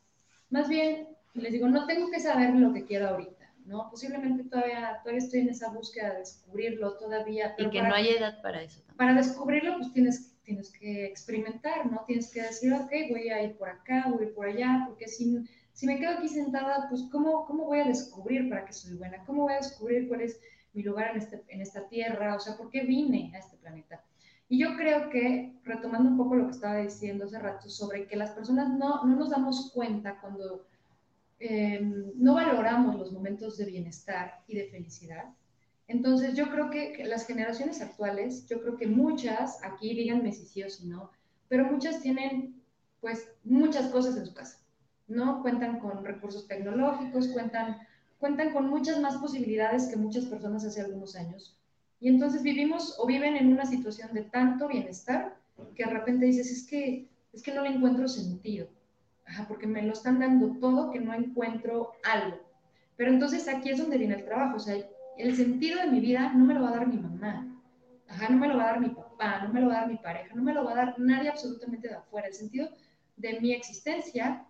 [0.51, 3.89] más bien les digo, no tengo que saber lo que quiero ahorita, ¿no?
[3.91, 7.55] Posiblemente todavía, todavía estoy en esa búsqueda de descubrirlo todavía.
[7.57, 8.81] Pero y que no hay edad para eso.
[8.81, 8.97] También.
[8.97, 12.05] Para descubrirlo, pues tienes, tienes que experimentar, ¿no?
[12.07, 15.07] Tienes que decir, ok, voy a ir por acá, voy a ir por allá, porque
[15.09, 15.45] si
[15.81, 19.25] si me quedo aquí sentada, pues ¿cómo, ¿cómo voy a descubrir para qué soy buena?
[19.25, 20.39] ¿Cómo voy a descubrir cuál es
[20.75, 22.37] mi lugar en, este, en esta tierra?
[22.37, 24.05] O sea, ¿por qué vine a este planeta?
[24.49, 28.17] Y yo creo que, retomando un poco lo que estaba diciendo hace rato, sobre que
[28.17, 30.67] las personas no, no nos damos cuenta cuando
[31.39, 35.33] em, no valoramos los momentos de bienestar y de felicidad.
[35.91, 40.63] Entonces, yo creo que, las generaciones actuales, yo creo que muchas, aquí díganme si sí
[40.63, 41.11] o si no,
[41.49, 42.63] pero muchas tienen,
[43.01, 44.61] pues, muchas cosas en su casa
[45.11, 45.43] ¿no?
[45.43, 47.79] Cuentan con recursos tecnológicos, cuentan,
[48.19, 51.59] cuentan con muchas más posibilidades que muchas personas hace algunos años.
[51.99, 55.37] Y entonces vivimos o viven en una situación de tanto bienestar
[55.75, 58.69] que de repente dices, es que, es que no le encuentro sentido,
[59.49, 62.39] porque me lo están dando todo que no encuentro algo.
[62.97, 64.77] Pero entonces aquí es donde viene el trabajo, o sea,
[65.19, 67.47] el sentido de mi vida no me lo va a dar mi mamá,
[68.29, 69.97] no me lo va a dar mi papá, no me lo va a dar mi
[69.99, 72.29] pareja, no me lo va a dar nadie absolutamente de afuera.
[72.29, 72.69] El sentido
[73.17, 74.47] de mi existencia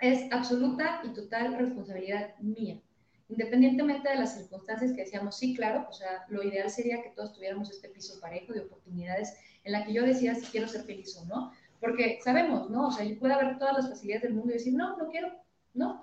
[0.00, 2.80] es absoluta y total responsabilidad mía.
[3.28, 7.34] Independientemente de las circunstancias que decíamos, sí, claro, o sea, lo ideal sería que todos
[7.34, 11.14] tuviéramos este piso parejo de oportunidades en la que yo decida si quiero ser feliz
[11.18, 12.88] o no, porque sabemos, ¿no?
[12.88, 15.30] O sea, yo puedo haber todas las facilidades del mundo y decir, no, no quiero,
[15.74, 16.02] no.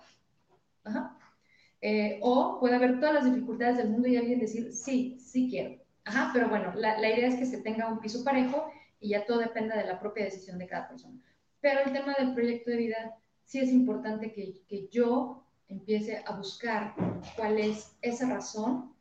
[0.83, 1.14] Ajá.
[1.88, 5.79] Eh, o puede haber todas las dificultades del mundo y alguien decir, sí, sí quiero.
[6.03, 9.38] Ajá, pero bueno, la, idea es que se tenga un piso parejo y ya todo
[9.38, 11.21] dependa de la propia decisión de cada persona.
[11.61, 16.36] Pero el tema del proyecto de vida sí es importante que, que yo empiece a
[16.36, 16.95] buscar
[17.36, 18.95] cuál es esa razón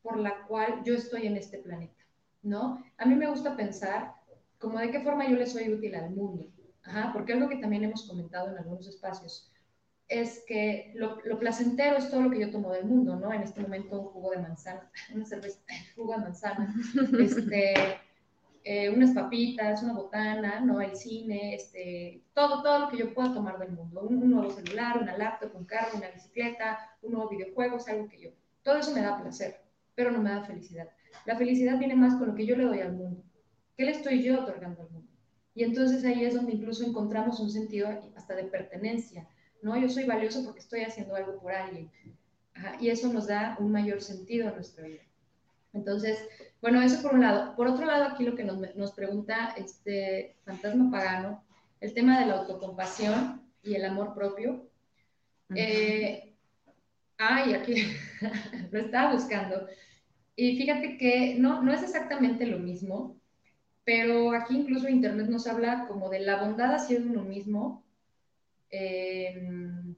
[0.00, 2.06] por la cual yo estoy en este planeta,
[2.42, 2.82] ¿no?
[2.96, 4.14] A mí me gusta pensar
[4.58, 6.46] como de qué forma yo le soy útil al mundo,
[6.84, 9.50] Ajá, porque algo que también hemos comentado en algunos espacios
[10.08, 13.32] es que lo, lo, placentero es todo lo que yo tomo del mundo, ¿no?
[13.32, 15.60] En este momento un jugo de manzana, una cerveza,
[15.96, 16.74] jugo de manzana,
[17.18, 17.74] este,
[18.64, 20.80] eh, unas papitas, una botana, ¿no?
[20.80, 24.02] El cine, este, todo, todo lo que yo pueda tomar del mundo.
[24.02, 28.20] Un, nuevo celular, una laptop, un carro, una bicicleta, un nuevo videojuego, es algo que
[28.20, 28.30] yo.
[28.62, 29.60] Todo eso me da placer,
[29.94, 30.88] pero no me da felicidad.
[31.26, 33.22] La felicidad viene más con lo que yo le doy al mundo.
[33.76, 35.12] ¿Qué le estoy yo otorgando al mundo?
[35.54, 39.28] Y entonces ahí es donde incluso encontramos un sentido hasta de pertenencia,
[39.64, 39.76] ¿no?
[39.76, 41.90] Yo soy valioso porque estoy haciendo algo por alguien.
[42.80, 45.02] y eso nos da un mayor sentido a nuestra vida.
[45.72, 46.18] Entonces,
[46.62, 47.56] bueno, eso por un lado.
[47.56, 51.42] Por otro lado, aquí lo que nos, nos pregunta este fantasma pagano,
[51.80, 54.68] el tema de la autocompasión y el amor propio.
[55.54, 56.34] Eh,
[57.18, 57.74] ay, aquí
[58.70, 59.66] lo estaba buscando.
[60.36, 63.16] Y fíjate que no, no es exactamente lo mismo,
[63.84, 67.84] pero aquí incluso Internet nos habla como de la bondad hacia uno mismo.
[68.76, 69.94] Eh,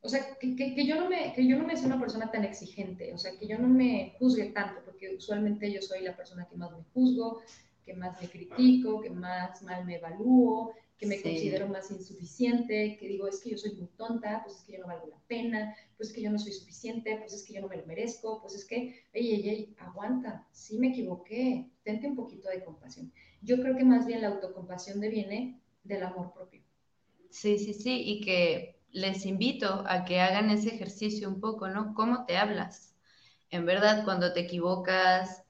[0.00, 2.44] o sea, que, que, yo no me, que yo no me sea una persona tan
[2.44, 6.46] exigente, o sea, que yo no me juzgue tanto, porque usualmente yo soy la persona
[6.46, 7.42] que más me juzgo,
[7.84, 13.08] que más me critico, que más mal me evalúo, que me considero más insuficiente, que
[13.08, 15.74] digo, es que yo soy muy tonta, pues es que yo no valgo la pena,
[15.96, 18.40] pues es que yo no soy suficiente, pues es que yo no me lo merezco,
[18.40, 23.12] pues es que, ey, ey, ey, aguanta, sí me equivoqué, tente un poquito de compasión.
[23.42, 26.63] Yo creo que más bien la autocompasión deviene del amor propio.
[27.34, 31.92] Sí, sí, sí, y que les invito a que hagan ese ejercicio un poco, ¿no?
[31.94, 32.94] ¿Cómo te hablas?
[33.50, 35.42] En verdad, cuando te equivocas,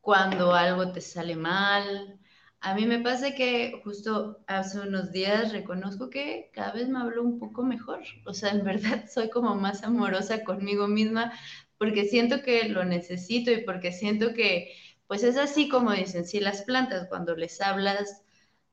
[0.00, 2.20] cuando algo te sale mal.
[2.60, 7.22] A mí me pasa que justo hace unos días reconozco que cada vez me hablo
[7.24, 8.00] un poco mejor.
[8.26, 11.32] O sea, en verdad soy como más amorosa conmigo misma
[11.78, 14.72] porque siento que lo necesito y porque siento que,
[15.08, 18.22] pues es así como dicen, si las plantas cuando les hablas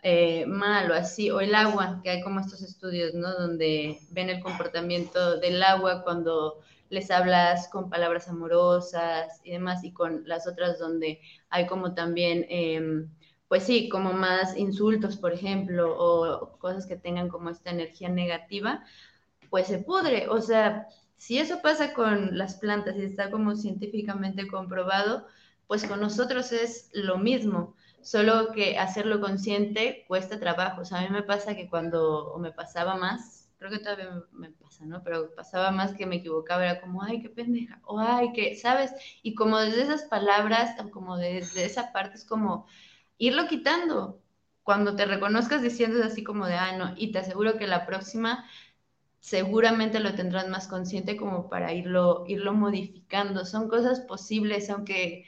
[0.07, 3.33] eh, mal o así, o el agua, que hay como estos estudios, ¿no?
[3.33, 9.91] Donde ven el comportamiento del agua cuando les hablas con palabras amorosas y demás, y
[9.93, 13.09] con las otras donde hay como también, em,
[13.47, 18.83] pues sí, como más insultos, por ejemplo, o cosas que tengan como esta energía negativa,
[19.49, 20.29] pues se pudre.
[20.29, 20.87] O sea,
[21.17, 25.25] si eso pasa con las plantas y está como científicamente comprobado,
[25.65, 27.75] pues con nosotros es lo mismo
[28.05, 30.81] solo que hacerlo consciente cuesta trabajo.
[30.81, 34.09] O sea, a mí me pasa que cuando, o me pasaba más, creo que todavía
[34.31, 35.03] me, pasa, ¿no?
[35.03, 38.93] Pero pasaba más que me equivocaba, era como, ay, qué pendeja, o ay, que, ¿sabes?
[39.23, 42.67] Y como desde esas palabras, como desde esa parte, es como
[43.17, 44.21] irlo quitando.
[44.63, 48.45] Cuando te reconozcas diciendo así como de, ah, no, y te aseguro que la próxima
[49.19, 53.45] seguramente lo tendrás más consciente como para irlo, irlo modificando.
[53.45, 55.25] Son cosas posibles, aunque,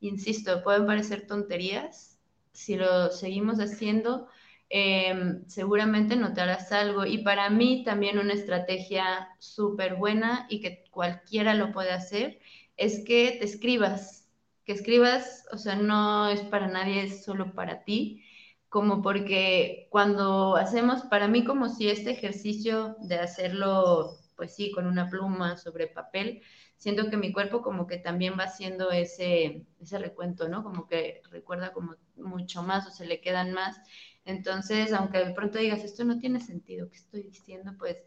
[0.00, 2.09] insisto, pueden parecer tonterías.
[2.52, 4.28] Si lo seguimos haciendo,
[4.72, 7.04] Em, seguramente notarás algo.
[7.04, 12.38] Y para mí también una estrategia súper buena y que cualquiera lo puede hacer
[12.76, 14.28] es que te escribas,
[14.64, 18.24] que escribas, o sea, no es para nadie, es solo para ti,
[18.68, 24.86] como porque cuando hacemos, para mí como si este ejercicio de hacerlo, pues sí, con
[24.86, 26.42] una pluma sobre papel,
[26.80, 30.64] siento que mi cuerpo como que también va haciendo ese, ese recuento, ¿no?
[30.64, 33.78] Como que recuerda como mucho más o se le quedan más.
[34.24, 37.74] Entonces, aunque de pronto digas, esto no tiene sentido, ¿qué estoy diciendo?
[37.78, 37.98] Pues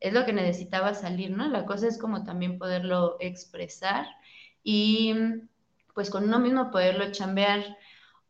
[0.00, 1.48] es lo que necesitaba salir, ¿no?
[1.48, 4.06] La cosa es como también poderlo expresar
[4.62, 5.14] y
[5.94, 7.64] pues con uno mismo poderlo chambear.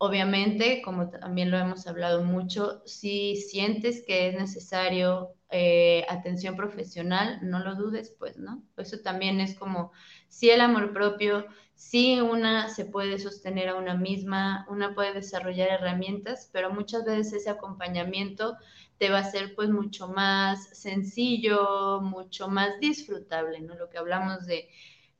[0.00, 7.40] Obviamente, como también lo hemos hablado mucho, si sientes que es necesario eh, atención profesional,
[7.42, 8.62] no lo dudes, pues, ¿no?
[8.76, 9.90] Eso también es como,
[10.28, 15.70] si el amor propio, si una se puede sostener a una misma, una puede desarrollar
[15.70, 18.56] herramientas, pero muchas veces ese acompañamiento
[18.98, 23.74] te va a ser pues mucho más sencillo, mucho más disfrutable, ¿no?
[23.74, 24.68] Lo que hablamos de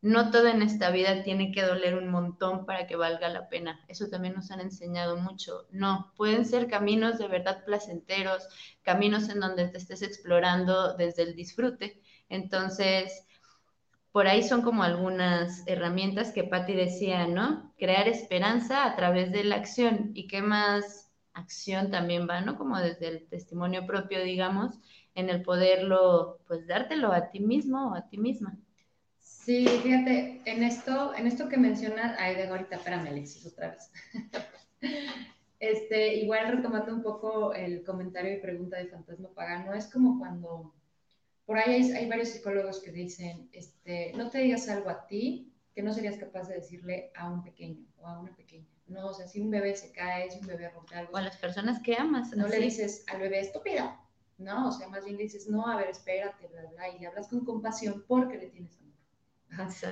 [0.00, 3.80] no todo en esta vida tiene que doler un montón para que valga la pena.
[3.88, 5.66] Eso también nos han enseñado mucho.
[5.70, 8.46] No, pueden ser caminos de verdad placenteros,
[8.82, 12.00] caminos en donde te estés explorando desde el disfrute.
[12.28, 13.24] Entonces,
[14.12, 17.72] por ahí son como algunas herramientas que Patti decía, ¿no?
[17.78, 20.12] Crear esperanza a través de la acción.
[20.14, 22.56] ¿Y qué más acción también va, ¿no?
[22.56, 24.78] Como desde el testimonio propio, digamos,
[25.14, 28.58] en el poderlo, pues dártelo a ti mismo o a ti misma.
[29.48, 33.90] Sí, fíjate, en esto, en esto que mencionas, ay, de ahorita, espérame, Alexis, otra vez.
[35.58, 40.74] este, igual retomando un poco el comentario y pregunta de Fantasma Pagano, es como cuando,
[41.46, 45.50] por ahí hay, hay, varios psicólogos que dicen, este, no te digas algo a ti
[45.74, 48.68] que no serías capaz de decirle a un pequeño o a una pequeña.
[48.86, 51.14] No, o sea, si un bebé se cae, si un bebé rompe algo.
[51.14, 52.36] O a las personas que amas.
[52.36, 53.98] No le dices al bebé estúpida,
[54.36, 54.68] ¿no?
[54.68, 57.28] O sea, más bien le dices, no, a ver, espérate, bla, bla, y le hablas
[57.28, 58.87] con compasión porque le tienes amor.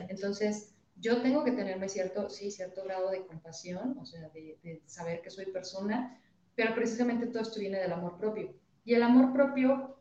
[0.08, 5.20] Entonces, yo tengo que tenerme cierto, sí, cierto grado de compasión, o sea, de, saber
[5.22, 6.18] que soy persona,
[6.54, 8.54] pero precisamente todo esto viene del amor propio.
[8.84, 9.96] Y el amor propio,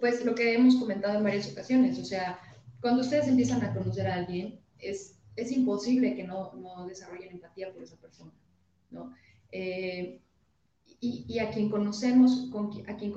[0.00, 2.38] pues lo que hemos comentado en varias ocasiones, o sea,
[2.80, 7.72] cuando ustedes empiezan a conocer a alguien, es, es imposible que no, no desarrollen empatía
[7.72, 8.32] por esa persona,
[8.90, 9.14] ¿no?
[9.52, 10.20] Eh,
[11.00, 13.12] y, y, a quien conocemos, con, a quien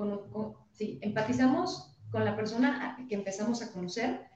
[0.72, 4.27] sí, empatizamos con la persona que empezamos a conocer,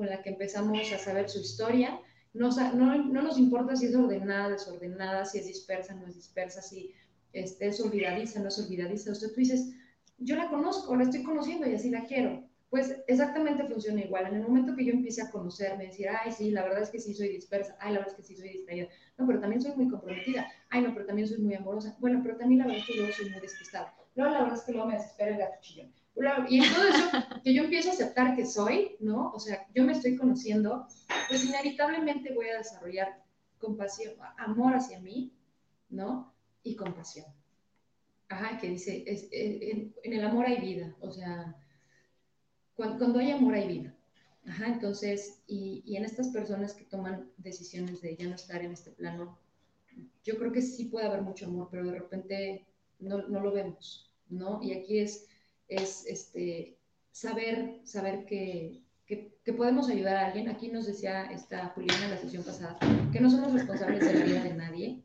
[0.00, 2.00] con la que empezamos a saber su historia.
[2.32, 6.62] No, no, no nos importa si es ordenada, desordenada, si es dispersa, no es dispersa,
[6.62, 6.94] si
[7.34, 9.12] este, es olvidadiza, no es olvidadiza.
[9.12, 9.74] Usted tú dices,
[10.16, 12.48] yo la conozco, la estoy conociendo y así la quiero.
[12.70, 14.28] Pues exactamente funciona igual.
[14.28, 16.98] En el momento que yo empiece a conocerme, decir, ay, sí, la verdad es que
[16.98, 18.88] sí soy dispersa, ay, la verdad es que sí soy distraída,
[19.18, 22.38] no, pero también soy muy comprometida, ay, no, pero también soy muy amorosa, bueno, pero
[22.38, 24.86] también la verdad es que yo soy muy despistada, luego la verdad es que luego
[24.86, 25.92] me desespera el gato chillón.
[26.48, 29.30] Y en todo eso, que yo empiezo a aceptar que soy, ¿no?
[29.32, 30.86] O sea, yo me estoy conociendo,
[31.28, 33.22] pues inevitablemente voy a desarrollar
[33.58, 35.32] compasión, amor hacia mí,
[35.88, 36.34] ¿no?
[36.62, 37.26] Y compasión.
[38.28, 41.56] Ajá, que dice, es, en, el amor hay vida, o sea,
[42.74, 43.94] cuando, hay amor hay vida.
[44.46, 48.72] Ajá, entonces, y, y, en estas personas que toman decisiones de ya no estar en
[48.72, 49.38] este plano,
[50.24, 52.66] yo creo que sí puede haber mucho amor, pero de repente
[52.98, 54.60] no, no lo vemos, ¿no?
[54.62, 55.26] Y aquí es
[55.70, 56.76] es este,
[57.12, 60.48] saber, saber que, que, podemos ayudar a alguien.
[60.48, 62.78] Aquí nos decía esta Juliana en la sesión pasada
[63.12, 65.02] que no somos responsables de la vida de nadie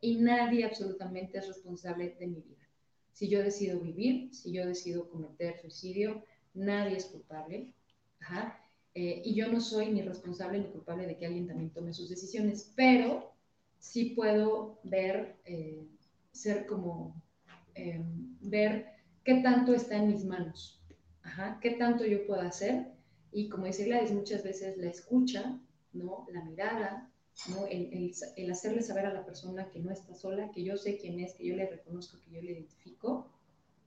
[0.00, 2.66] y nadie absolutamente es responsable de mi vida.
[3.12, 6.24] Si yo decido vivir, si yo decido cometer suicidio,
[6.54, 7.72] nadie es culpable.
[8.94, 12.08] Eh, y yo no soy ni responsable ni culpable de que alguien también tome sus
[12.08, 13.34] decisiones, pero
[13.78, 15.84] sí puedo ver, eh,
[16.32, 17.20] ser como,
[17.74, 18.93] em, ver
[19.24, 20.80] qué tanto está en mis manos,
[21.22, 22.92] Ajá, qué tanto yo puedo hacer.
[23.32, 25.58] Y como dice Gladys, muchas veces la escucha,
[25.94, 26.26] ¿no?
[26.30, 27.10] la mirada,
[27.48, 27.66] ¿no?
[27.66, 31.18] El, el, hacerle saber a la persona que no está sola, que yo sé quién
[31.20, 33.32] es, que yo le reconozco, que yo le identifico,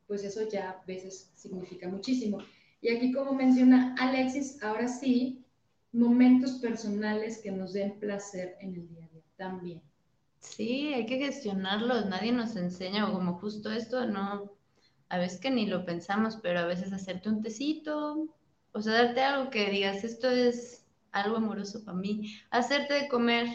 [0.08, 2.40] pues eso ya a veces significa muchísimo.
[2.82, 5.46] Y aquí, como menciona Alexis, ahora sí,
[5.92, 9.82] momentos personales que nos den placer en el día a día también.
[10.40, 14.57] Sí, hay que gestionarlos, nadie nos enseña, o como justo esto, no,
[15.10, 18.28] a veces que ni lo pensamos, pero a veces hacerte un tecito,
[18.72, 23.48] o sea, darte algo que digas, esto es algo amoroso para mí, hacerte de comer,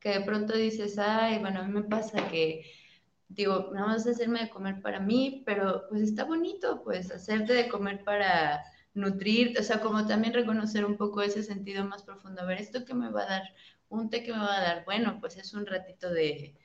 [0.00, 2.64] que de pronto dices, ay, bueno, a mí me pasa que
[3.28, 7.68] digo, vas a hacerme de comer para mí, pero pues está bonito, pues hacerte de
[7.68, 8.62] comer para
[8.94, 12.42] nutrir, o sea, como también reconocer un poco ese sentido más profundo.
[12.42, 13.42] A ver, ¿esto qué me va a dar?
[13.88, 14.84] Un té que me va a dar.
[14.84, 16.56] Bueno, pues es un ratito de,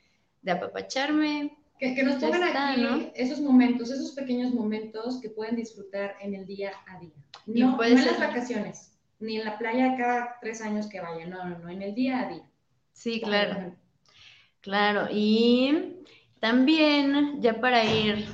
[0.42, 1.57] de apapacharme.
[1.78, 6.44] Que, que nos pongan aquí esos momentos, esos pequeños momentos que pueden disfrutar en el
[6.46, 7.12] día a día.
[7.46, 11.44] No, no en las vacaciones, ni en la playa cada tres años que vayan, no,
[11.44, 12.50] no, no, en el día a día.
[12.92, 13.74] Sí, claro.
[14.60, 16.02] Claro, y
[16.40, 18.26] también, ya para ir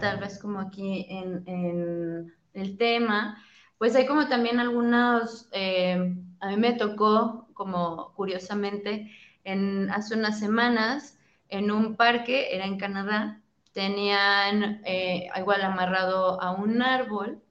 [0.00, 3.42] tal vez como aquí en, el tema,
[3.78, 9.10] pues hay como también algunos, eh, a mí me tocó como curiosamente,
[9.42, 11.18] en, hace unas semanas
[11.58, 13.42] en un parque, era en Canadá,
[13.72, 17.42] tenían eh, igual amarrado a un árbol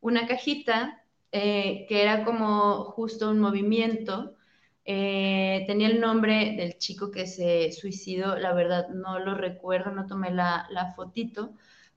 [0.00, 1.02] una cajita
[1.32, 4.34] eh, que era como justo un movimiento
[4.84, 10.06] eh, tenía el nombre del chico que se suicidó, la verdad no lo recuerdo, no
[10.06, 11.52] tomé la, la, fotito,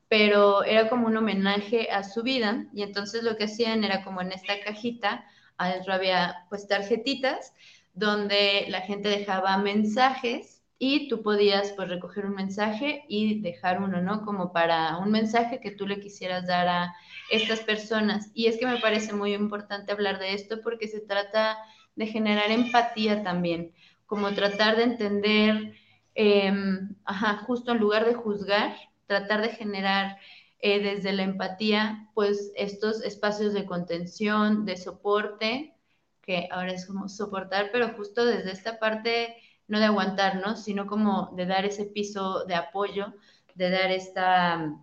[0.10, 4.22] pero era como un homenaje a su vida y entonces lo que hacían era como
[4.22, 5.24] en esta cajita,
[5.58, 7.54] adentro había pues tarjetitas
[7.94, 14.02] donde la gente dejaba mensajes y tú podías pues recoger un mensaje y dejar uno,
[14.02, 14.26] ¿no?
[14.26, 16.96] Como para un mensaje que tú le quisieras dar a
[17.30, 18.32] estas personas.
[18.34, 21.60] Y es que me parece muy importante hablar de esto porque se trata
[21.96, 23.76] de generar empatía también,
[24.08, 25.76] como tratar de entender,
[26.16, 28.76] em, ajá, justo en lugar de juzgar,
[29.06, 30.18] tratar de generar
[30.62, 35.76] eh, desde la empatía, pues estos espacios de contención, de soporte,
[36.24, 39.36] que ahora es como soportar, pero justo desde esta parte,
[39.72, 43.16] no de aguantarnos, sino como de dar ese piso de apoyo,
[43.56, 44.76] de dar esta,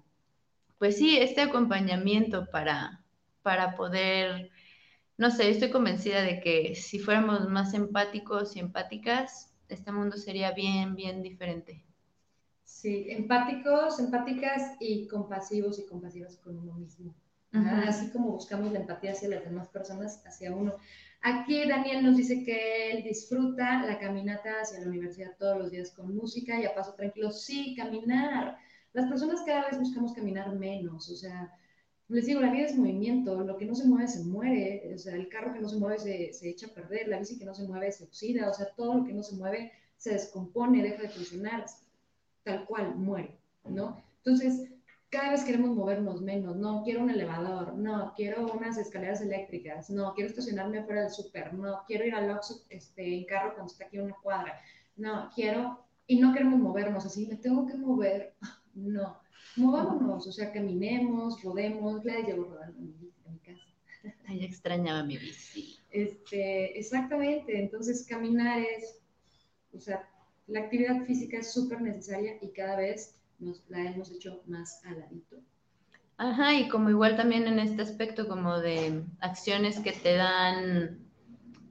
[0.79, 3.05] pues sí, este acompañamiento para,
[3.43, 4.51] para poder
[5.19, 10.53] no sé, estoy convencida de que si fuéramos más empáticos y empáticas, este mundo sería
[10.53, 11.85] bien, bien diferente.
[12.65, 17.15] Sí, empáticos, empáticas y compasivos y compasivas con uno mismo.
[17.53, 20.75] Así como buscamos la empatía hacia las demás personas, hacia uno.
[21.21, 25.91] Aquí Daniel nos dice que él disfruta la caminata hacia la universidad todos los días
[25.91, 27.31] con música y a paso tranquilo.
[27.31, 28.57] Sí, caminar.
[28.93, 31.53] Las personas cada vez buscamos caminar menos, o sea,
[32.09, 35.15] les digo, la vida es movimiento, lo que no se mueve se muere, o sea,
[35.15, 37.55] el carro que no se mueve se, se, echa a perder, la bici que no
[37.55, 41.03] se mueve se oxida, o sea, todo lo que no se mueve se descompone, deja
[41.03, 41.67] de funcionar,
[42.45, 44.03] tal cual, muere, ¿no?
[44.25, 44.71] Entonces,
[45.11, 50.13] cada vez queremos movernos menos, no, quiero un elevador, no, quiero unas escaleras eléctricas, no,
[50.15, 53.87] quiero estacionarme fuera del súper, no, quiero ir al Oxxo este, en carro cuando está
[53.87, 54.61] aquí una cuadra,
[54.97, 58.35] no, quiero, y no queremos movernos así, me tengo que mover,
[58.75, 59.19] no,
[59.57, 62.03] movámonos, o sea, caminemos, rodemos.
[62.03, 64.15] Claro, llevo rodando en mi, casa.
[64.27, 65.77] Ay, extrañaba mi bici.
[65.91, 68.99] Este, exactamente, entonces caminar es,
[69.73, 70.09] o sea,
[70.47, 75.37] la actividad física es súper necesaria y cada vez nos la hemos hecho más aladito.
[76.17, 80.99] Ajá, y como igual también en este aspecto como de acciones que te dan,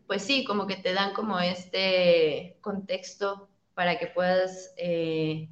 [0.07, 5.49] pues sí, como que te dan como este contexto para que puedas, eh,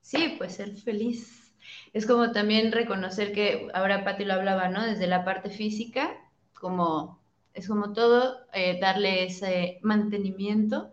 [0.00, 1.46] sí, pues ser feliz
[1.92, 4.84] es como también reconocer que, ahora Pati lo hablaba, ¿no?
[4.84, 6.14] Desde la parte física,
[6.52, 7.18] como
[7.54, 10.92] es como todo, eh, darle ese mantenimiento.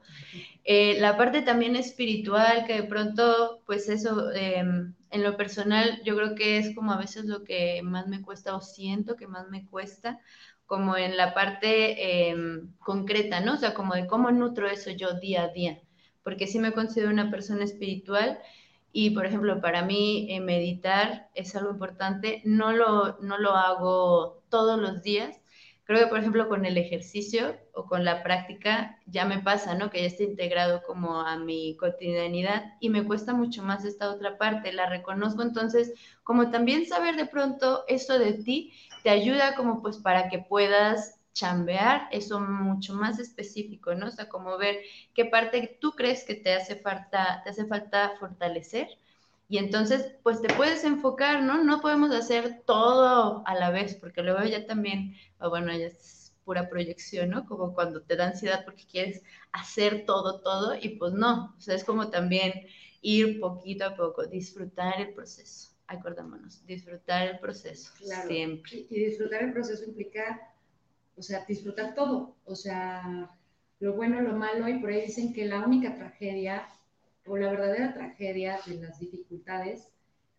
[0.65, 6.15] Eh, la parte también espiritual, que de pronto, pues eso, em, en lo personal, yo
[6.15, 9.49] creo que es como a veces lo que más me cuesta o siento que más
[9.49, 10.19] me cuesta,
[10.65, 13.55] como en la parte em, concreta, ¿no?
[13.55, 15.81] O sea, como de cómo nutro eso yo día a día,
[16.23, 18.39] porque sí me considero una persona espiritual
[18.93, 22.41] y, por ejemplo, para mí eh, meditar es algo importante.
[22.45, 25.41] No lo, no lo hago todos los días.
[25.85, 29.89] Creo que, por ejemplo, con el ejercicio o con la práctica ya me pasa, ¿no?
[29.89, 34.37] Que ya está integrado como a mi cotidianidad y me cuesta mucho más esta otra
[34.37, 34.71] parte.
[34.71, 35.41] La reconozco.
[35.41, 38.73] Entonces, como también saber de pronto eso de ti
[39.03, 44.07] te ayuda como pues para que puedas chambear eso mucho más específico, ¿no?
[44.07, 44.77] O sea, como ver
[45.13, 48.87] qué parte tú crees que te hace falta, te hace falta fortalecer.
[49.49, 51.63] Y entonces, pues te puedes enfocar, ¿no?
[51.63, 56.69] No podemos hacer todo a la vez, porque luego ya también, bueno, ya es pura
[56.69, 57.45] proyección, ¿no?
[57.45, 59.21] Como cuando te da ansiedad porque quieres
[59.51, 61.55] hacer todo, todo, y pues no.
[61.57, 62.53] O sea, es como también
[63.01, 65.71] ir poquito a poco, disfrutar el proceso.
[65.87, 67.93] Acordémonos, disfrutar el proceso,
[68.25, 68.87] siempre.
[68.89, 70.53] Y disfrutar el proceso implica
[71.15, 73.29] o sea, disfrutar todo, o sea,
[73.79, 76.67] lo bueno, lo malo, y por ahí dicen que la única tragedia
[77.25, 79.87] o la verdadera tragedia de las dificultades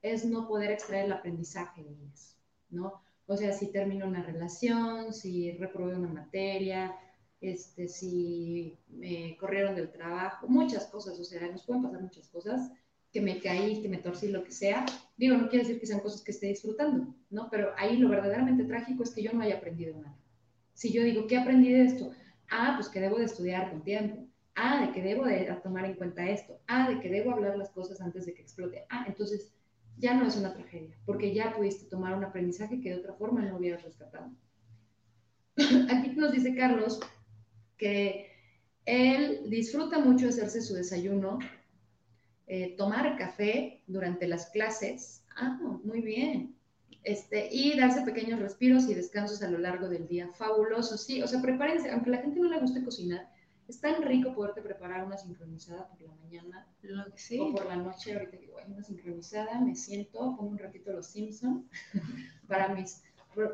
[0.03, 2.37] es no poder extraer el aprendizaje de ellas,
[2.71, 3.03] ¿no?
[3.27, 6.95] O sea, si termino una relación, si reprobé una materia,
[7.41, 12.71] este, si me corrieron del trabajo, muchas cosas, o sea, nos pueden pasar muchas cosas,
[13.15, 14.85] que me caí, que me torcí, lo que sea.
[15.17, 17.49] Digo, no quiere decir que sean cosas que esté disfrutando, ¿no?
[17.49, 20.19] Pero ahí lo verdaderamente trágico es que yo no haya aprendido nada.
[20.75, 22.11] Si yo digo, ¿qué aprendí de esto?
[22.51, 24.24] Ah, pues que debo de estudiar con tiempo.
[24.55, 26.61] Ah, de que debo de tomar en cuenta esto.
[26.67, 28.85] Ah, de que debo hablar las cosas antes de que explote.
[28.89, 29.53] Ah, entonces
[29.97, 33.43] ya no es una tragedia, porque ya pudiste tomar un aprendizaje que de otra forma
[33.43, 34.31] no hubieras rescatado.
[35.91, 37.01] Aquí nos dice Carlos
[37.77, 38.31] que
[38.87, 41.39] él disfruta mucho hacerse su desayuno,
[42.47, 45.25] eh, tomar café durante las clases.
[45.37, 46.57] Ah, muy bien.
[47.03, 50.31] Este, y darse pequeños respiros y descansos a lo largo del día.
[50.33, 51.23] Fabuloso, sí.
[51.23, 53.29] O sea, prepárense, aunque a la gente no le guste cocinar,
[53.69, 56.67] es tan rico poderte preparar una sincronizada por la mañana
[57.41, 58.15] o por la noche.
[58.15, 61.69] Ahorita digo, hay una sincronizada, me siento, pongo un ratito los Simpson
[62.49, 63.03] para mis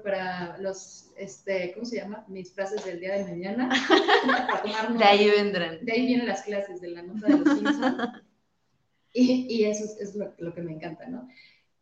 [0.03, 2.25] para los, este, ¿cómo se llama?
[2.29, 3.71] Mis frases del día de mañana.
[4.99, 5.85] de ahí vendrán.
[5.85, 7.97] De ahí vienen las clases de la nota de los Simpson.
[9.15, 11.27] y, y, eso es, lo, lo, que me encanta, ¿no?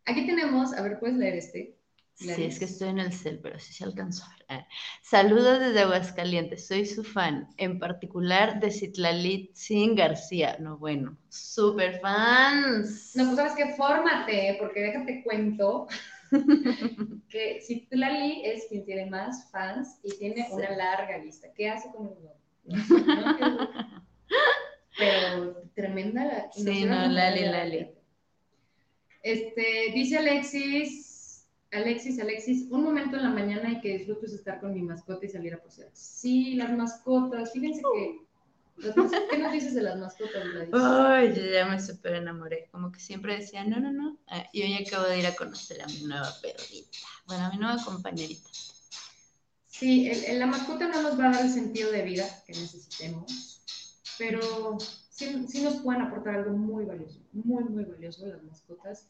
[0.05, 1.78] Aquí tenemos, a ver, ¿puedes leer este?
[2.19, 4.65] Sí, es que estoy en el cel, pero sí se alcanzó a ver.
[5.01, 10.57] Saludos desde Aguascalientes, soy su fan, en particular de Citlalit Sin García.
[10.59, 13.13] No, bueno, super fans.
[13.15, 15.87] No, pues sabes qué, fórmate, porque déjate cuento
[17.29, 21.47] que Citlali es quien tiene más fans y tiene una larga lista.
[21.55, 22.75] ¿Qué hace con el
[24.97, 26.51] Pero tremenda la.
[26.51, 27.91] Sí, no, Lali, Lali.
[29.23, 31.08] Este, dice Alexis
[31.71, 35.29] Alexis, Alexis, un momento en la mañana y que disfrutes estar con mi mascota y
[35.29, 35.89] salir a pasear.
[35.93, 38.29] Sí, las mascotas, fíjense que...
[39.29, 40.41] ¿Qué nos dices de las mascotas,
[40.71, 42.69] Ay, yo ya me súper enamoré.
[42.71, 44.17] Como que siempre decía, no, no, no.
[44.27, 46.97] Ah, y hoy acabo de ir a conocer a mi nueva perrita.
[47.27, 48.49] Bueno, a mi nueva compañerita.
[49.79, 53.61] Sí, la mascota no nos va a dar el sentido de vida que necesitemos,
[54.17, 54.77] pero
[55.09, 59.07] sí, sí nos pueden aportar algo muy valioso, muy, muy valioso las mascotas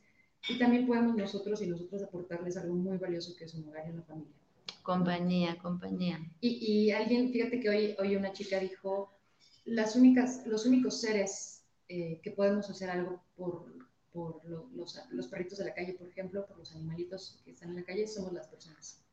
[0.48, 3.92] y también podemos nosotros y nosotros aportarles algo muy valioso que es un hogar y
[3.92, 4.34] una familia.
[4.84, 6.20] Compañía, compañía.
[6.40, 9.14] Y, y alguien, fíjate que hoy, hoy una chica dijo,
[9.66, 13.66] las únicas, los únicos seres eh, que podemos hacer algo por,
[14.12, 17.76] por los, los, perritos de la calle, por ejemplo, por los animalitos que están en
[17.78, 19.04] la calle, somos las personas.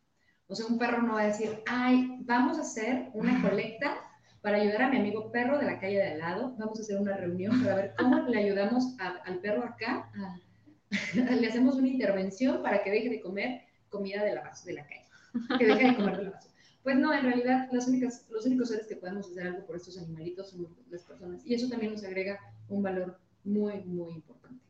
[0.48, 3.96] O sea, un perro no va a decir, ay, vamos a hacer una colecta
[4.40, 6.98] para ayudar a mi amigo perro de la calle de al lado, vamos a hacer
[7.00, 10.38] una reunión para ver cómo le ayudamos al perro acá a
[11.14, 15.08] le hacemos una intervención para que deje de comer comida de la, de la calle,
[15.58, 16.54] que deje de comer de la basura.
[16.82, 19.98] Pues no, en realidad las únicas, los únicos seres que podemos hacer algo por estos
[19.98, 21.44] animalitos son las personas.
[21.44, 24.64] Y eso también nos agrega un valor muy, muy importante.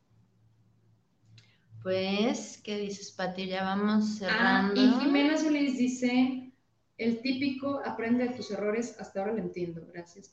[1.83, 3.47] Pues, ¿qué dices, Pati?
[3.47, 4.81] Ya vamos ah, cerrando.
[4.81, 6.51] y Jimena Solís dice,
[6.97, 10.31] el típico aprende de tus errores, hasta ahora lo entiendo, gracias.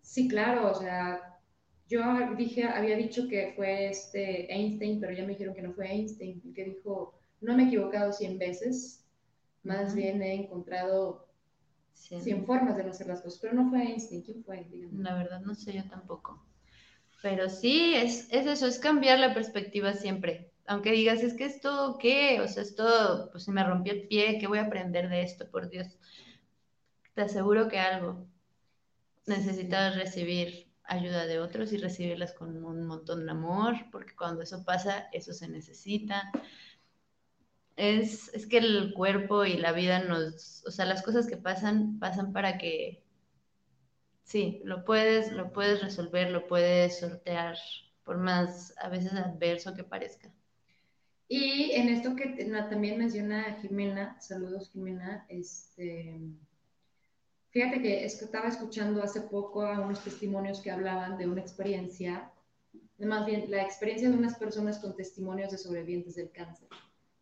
[0.00, 1.35] Sí, claro, o sea,
[1.88, 5.90] yo dije, había dicho que fue este Einstein, pero ya me dijeron que no fue
[5.90, 9.04] Einstein, que dijo, no me he equivocado 100 veces,
[9.62, 11.28] más bien he encontrado
[11.94, 14.66] 100 formas de no hacer las cosas, pero no fue Einstein, ¿quién fue?
[14.92, 16.44] La verdad no sé yo tampoco.
[17.22, 20.52] Pero sí, es, es eso, es cambiar la perspectiva siempre.
[20.66, 22.40] Aunque digas, es que esto, ¿qué?
[22.40, 25.48] O sea, esto, pues se me rompió el pie, ¿qué voy a aprender de esto?
[25.50, 25.96] Por Dios.
[27.14, 28.26] Te aseguro que algo
[29.26, 34.64] necesitas recibir ayuda de otros y recibirlas con un montón de amor, porque cuando eso
[34.64, 36.30] pasa, eso se necesita.
[37.76, 41.98] Es, es, que el cuerpo y la vida nos, o sea, las cosas que pasan,
[41.98, 43.04] pasan para que,
[44.24, 47.56] sí, lo puedes, lo puedes resolver, lo puedes sortear,
[48.02, 50.32] por más a veces adverso que parezca.
[51.28, 56.20] Y en esto que también menciona Jimena, saludos Jimena, este,
[57.56, 62.30] Fíjate que estaba escuchando hace poco a unos testimonios que hablaban de una experiencia,
[62.98, 66.68] más bien la experiencia de unas personas con testimonios de sobrevivientes del cáncer,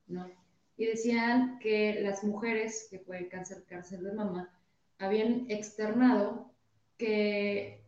[0.09, 0.29] ¿no?
[0.77, 4.53] Y decían que las mujeres, que fue cáncer, cáncer de mama,
[4.99, 6.51] habían externado
[6.99, 7.85] que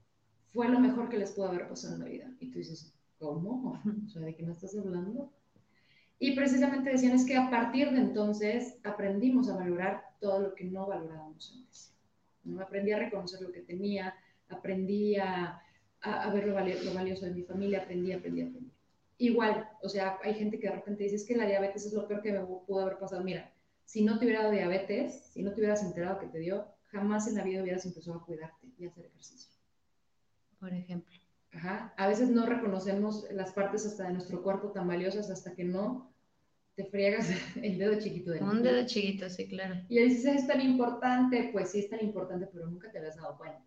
[0.53, 2.31] fue lo mejor que les pudo haber pasado en la vida.
[2.39, 3.83] Y tú dices, ¿cómo?
[4.07, 5.33] O sea, ¿de qué me estás hablando?
[6.21, 10.63] Y precisamente decían es que a partir de entonces aprendimos a valorar todo lo que
[10.63, 11.96] no valorábamos antes.
[12.61, 14.15] Aprendí a reconocer lo que tenía,
[14.49, 15.61] aprendí a,
[16.01, 18.73] a, ver lo, valioso de mi familia, aprendí, aprendí, aprendí.
[19.19, 22.07] Igual, o sea, hay gente que de repente dice, es que la diabetes es lo
[22.07, 23.23] peor que me pudo haber pasado.
[23.25, 23.53] Mira,
[23.85, 27.27] si no te hubiera dado diabetes, si no te hubieras enterado que te dio, jamás
[27.29, 29.51] en la vida hubieras empezado a cuidarte y a hacer ejercicio.
[30.61, 31.15] Por ejemplo.
[31.53, 31.95] Ajá.
[31.97, 36.13] A veces no reconocemos las partes hasta de nuestro cuerpo tan valiosas hasta que no
[36.77, 37.29] te friegas
[37.63, 39.75] el dedo chiquito de Un dedo chiquito, sí, claro.
[39.89, 43.37] Y dices, es tan importante, pues sí es tan importante, pero nunca te habías dado
[43.37, 43.65] cuenta.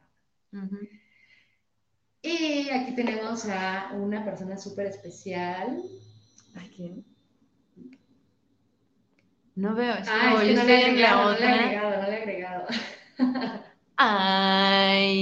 [2.22, 5.82] Y aquí tenemos a una persona súper especial.
[6.56, 7.06] ¿A quién?
[9.56, 12.14] No veo, es ah, es que no, le agregado, no le he agregado, no le
[12.14, 12.68] he agregado.
[13.98, 15.20] Ay.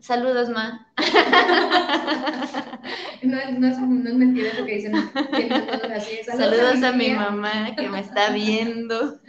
[0.00, 0.83] Saludos, Ma.
[3.22, 4.94] No, es, no, es, no es mentira lo que dicen.
[4.94, 6.18] Así.
[6.24, 9.20] Saludos, Saludos a, mi, mamá que me está viendo.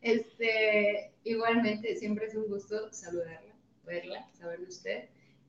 [0.00, 5.04] Este, igualmente, siempre es un gusto saludarla, verla, saber de usted.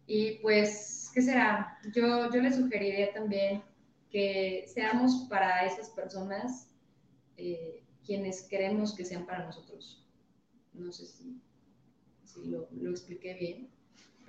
[0.06, 1.78] Y pues, ¿qué será?
[1.94, 3.62] Yo, yo le sugeriría también
[4.10, 6.68] que seamos para esas personas
[7.38, 10.04] eh, quienes queremos que sean para nosotros.
[10.74, 11.40] No sé si,
[12.46, 13.70] lo, expliqué bien,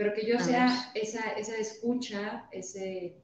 [0.00, 3.20] pero que yo sea esa, esa escucha, ese,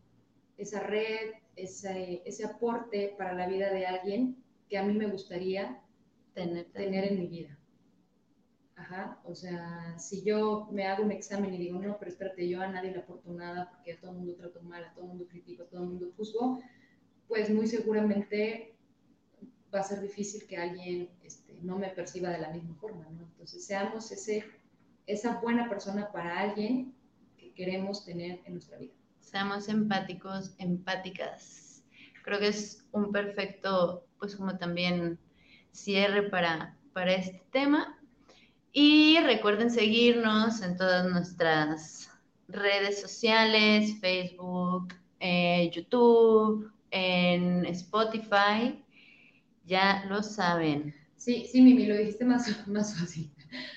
[0.59, 5.81] esa red, ese, ese aporte para la vida de alguien que a mí me gustaría
[6.35, 7.59] tener, tener en mi vida.
[8.74, 12.61] Ajá, o sea, si yo me hago un examen y digo, no, pero espérate, yo
[12.61, 15.09] a nadie le aporto nada porque a todo el mundo trato mal, a todo el
[15.12, 16.61] mundo critico, a todo el mundo juzgo,
[17.27, 18.77] pues muy seguramente
[19.74, 23.22] va a ser difícil que alguien este, no me perciba de la misma forma, ¿no?
[23.22, 24.45] Entonces, seamos ese,
[25.07, 26.94] esa buena persona para alguien
[27.36, 28.92] que queremos tener en nuestra vida.
[29.20, 31.84] Seamos empáticos, empáticas.
[32.22, 35.18] Creo que es un perfecto, pues como también
[35.72, 37.98] cierre para, para este tema.
[38.72, 42.11] Y recuerden seguirnos en todas nuestras
[42.48, 48.82] redes sociales, Facebook, eh, YouTube, en Spotify
[49.66, 50.94] ya lo saben.
[51.16, 53.30] Sí, sí, Mimi, lo dijiste más, más fácil.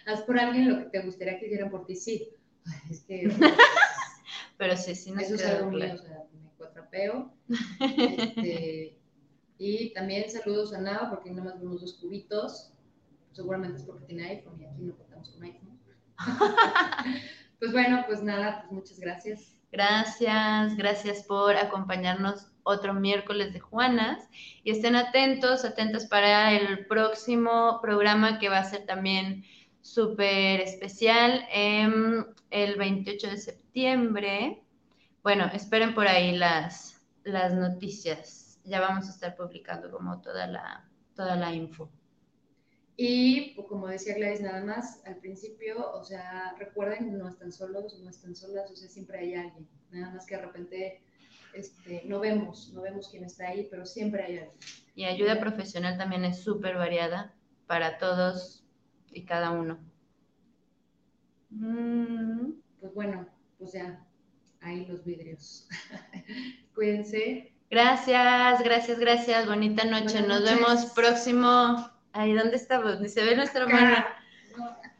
[0.06, 2.30] Haz por alguien lo que te gustaría que hicieran por ti, sí.
[2.90, 3.30] es que...
[4.58, 7.34] Pero sí, sí Eso es algo mío, o sea, me cuatrapeo.
[7.80, 9.00] Este,
[9.58, 12.74] y también saludos a Nava, porque nada más vemos dos cubitos.
[13.32, 15.80] Seguramente es porque tiene iPhone y aquí no contamos con iPhone.
[17.60, 19.56] pues bueno, pues nada, pues muchas gracias.
[19.72, 24.28] Gracias, gracias por acompañarnos otro miércoles de Juanas
[24.64, 29.46] y estén atentos, atentas para el próximo programa que va a ser también
[29.94, 34.64] súper especial el 28 de septiembre.
[35.24, 38.60] Bueno, esperen por ahí las, las noticias.
[38.66, 41.90] Ya vamos a estar publicando como toda la, toda la info.
[42.98, 47.98] Y pues, como decía Gladys, nada más al principio, o sea, recuerden, no están solos,
[48.00, 49.68] no están solas, o sea, siempre hay alguien.
[49.92, 51.02] Nada más que de repente
[51.54, 54.58] este, no vemos, no vemos quién está ahí, pero siempre hay alguien.
[54.96, 57.34] Y ayuda profesional también es súper variada
[57.68, 58.59] para todos
[59.14, 59.80] y cada uno.
[61.50, 62.52] Mm.
[62.80, 64.06] Pues bueno, pues ya,
[64.62, 65.68] ahí los vidrios.
[66.76, 67.52] Cuídense.
[67.70, 69.46] Gracias, gracias, gracias.
[69.48, 70.22] Bonita noche.
[70.22, 71.90] Nos vemos próximo.
[72.14, 73.00] Ahí, ¿dónde estamos?
[73.00, 74.06] Ni se ve nuestra mano.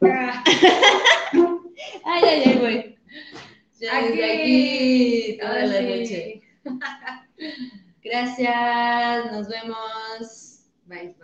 [2.04, 2.98] ay, ay, ay, güey.
[3.90, 6.42] aquí, aquí toda la noche.
[8.02, 10.60] Gracias, nos vemos.
[10.86, 11.14] Bye.